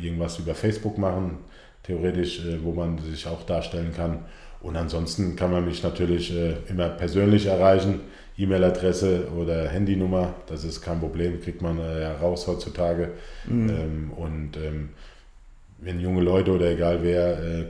[0.03, 1.39] irgendwas über Facebook machen,
[1.83, 4.19] theoretisch, wo man sich auch darstellen kann.
[4.61, 6.33] Und ansonsten kann man mich natürlich
[6.69, 8.01] immer persönlich erreichen
[8.39, 13.11] E-Mail-Adresse oder Handynummer, das ist kein Problem, kriegt man äh, ja raus heutzutage.
[13.47, 13.69] Mhm.
[13.69, 14.91] Ähm, und ähm,
[15.79, 17.65] wenn junge Leute oder egal wer äh,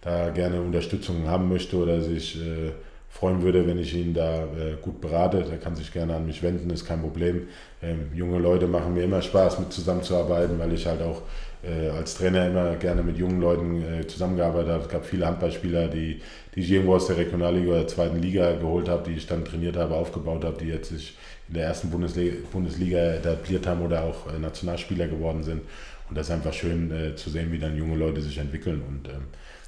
[0.00, 2.70] da gerne Unterstützung haben möchte oder sich äh,
[3.10, 5.42] freuen würde, wenn ich ihn da äh, gut berate.
[5.42, 7.48] Der kann sich gerne an mich wenden, ist kein Problem.
[7.82, 11.22] Ähm, junge Leute machen mir immer Spaß, mit zusammenzuarbeiten, weil ich halt auch
[11.62, 14.82] äh, als Trainer immer gerne mit jungen Leuten äh, zusammengearbeitet habe.
[14.84, 16.20] Es gab viele Handballspieler, die,
[16.54, 19.76] die ich irgendwo aus der Regionalliga oder zweiten Liga geholt habe, die ich dann trainiert
[19.76, 21.16] habe, aufgebaut habe, die jetzt sich
[21.48, 25.62] in der ersten Bundesliga, Bundesliga etabliert haben oder auch äh, Nationalspieler geworden sind.
[26.08, 28.82] Und das ist einfach schön äh, zu sehen, wie dann junge Leute sich entwickeln.
[28.86, 29.24] Und ähm,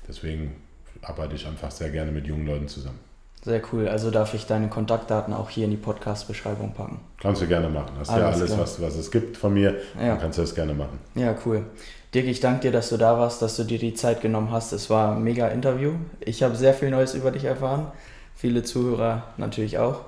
[0.09, 0.57] deswegen
[1.03, 3.09] arbeite ich einfach sehr gerne mit jungen Leuten zusammen.
[3.43, 3.88] Sehr cool.
[3.88, 7.01] Also darf ich deine Kontaktdaten auch hier in die Podcast-Beschreibung packen?
[7.22, 7.93] Kannst du gerne machen.
[7.99, 9.76] Hast alles ja alles, was, was es gibt von mir.
[9.99, 10.09] Ja.
[10.09, 10.99] Dann kannst du das gerne machen.
[11.14, 11.64] Ja, cool.
[12.12, 14.72] Dirk, ich danke dir, dass du da warst, dass du dir die Zeit genommen hast.
[14.72, 15.93] Es war ein mega Interview.
[16.20, 17.86] Ich habe sehr viel Neues über dich erfahren.
[18.34, 20.01] Viele Zuhörer natürlich auch.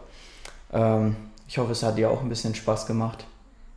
[0.72, 1.16] Ähm,
[1.48, 3.24] ich hoffe, es hat dir auch ein bisschen Spaß gemacht.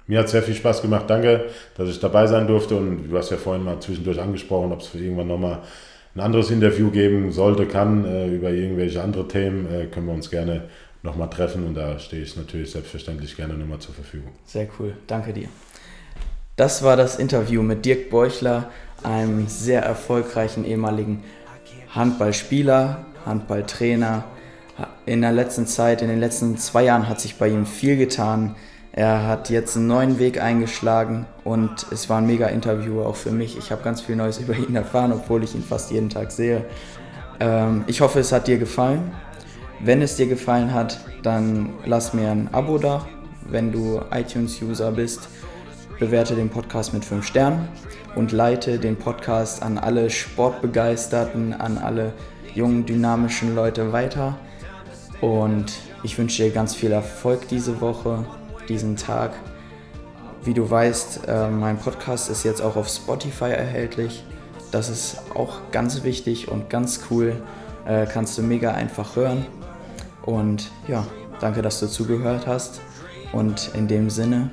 [0.07, 1.05] Mir hat sehr viel Spaß gemacht.
[1.07, 1.45] Danke,
[1.77, 2.75] dass ich dabei sein durfte.
[2.75, 5.59] Und du hast ja vorhin mal zwischendurch angesprochen, ob es für irgendwann nochmal
[6.15, 10.29] ein anderes Interview geben sollte, kann, äh, über irgendwelche andere Themen, äh, können wir uns
[10.29, 10.63] gerne
[11.03, 14.31] nochmal treffen und da stehe ich natürlich selbstverständlich gerne nochmal zur Verfügung.
[14.45, 15.49] Sehr cool, danke dir.
[16.55, 18.71] Das war das Interview mit Dirk Beuchler,
[19.03, 21.23] einem sehr erfolgreichen ehemaligen
[21.89, 24.23] Handballspieler, Handballtrainer.
[25.05, 28.55] In der letzten Zeit, in den letzten zwei Jahren hat sich bei ihm viel getan.
[28.97, 33.31] Er hat jetzt einen neuen Weg eingeschlagen und es war ein mega Interview auch für
[33.31, 33.57] mich.
[33.57, 36.63] Ich habe ganz viel Neues über ihn erfahren, obwohl ich ihn fast jeden Tag sehe.
[37.41, 39.11] Ähm, ich hoffe, es hat dir gefallen.
[39.81, 43.05] Wenn es dir gefallen hat, dann lass mir ein Abo da.
[43.49, 45.27] Wenn du iTunes-User bist,
[45.99, 47.67] bewerte den Podcast mit 5 Sternen
[48.15, 52.13] und leite den Podcast an alle Sportbegeisterten, an alle
[52.53, 54.37] jungen, dynamischen Leute weiter.
[55.19, 55.73] Und
[56.03, 58.25] ich wünsche dir ganz viel Erfolg diese Woche
[58.69, 59.31] diesen Tag.
[60.43, 64.23] Wie du weißt, äh, mein Podcast ist jetzt auch auf Spotify erhältlich.
[64.71, 67.41] Das ist auch ganz wichtig und ganz cool.
[67.85, 69.45] Äh, kannst du mega einfach hören.
[70.23, 71.05] Und ja,
[71.39, 72.81] danke, dass du zugehört hast.
[73.31, 74.49] Und in dem Sinne,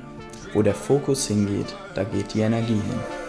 [0.53, 3.22] wo der Fokus hingeht, da geht die Energie hin.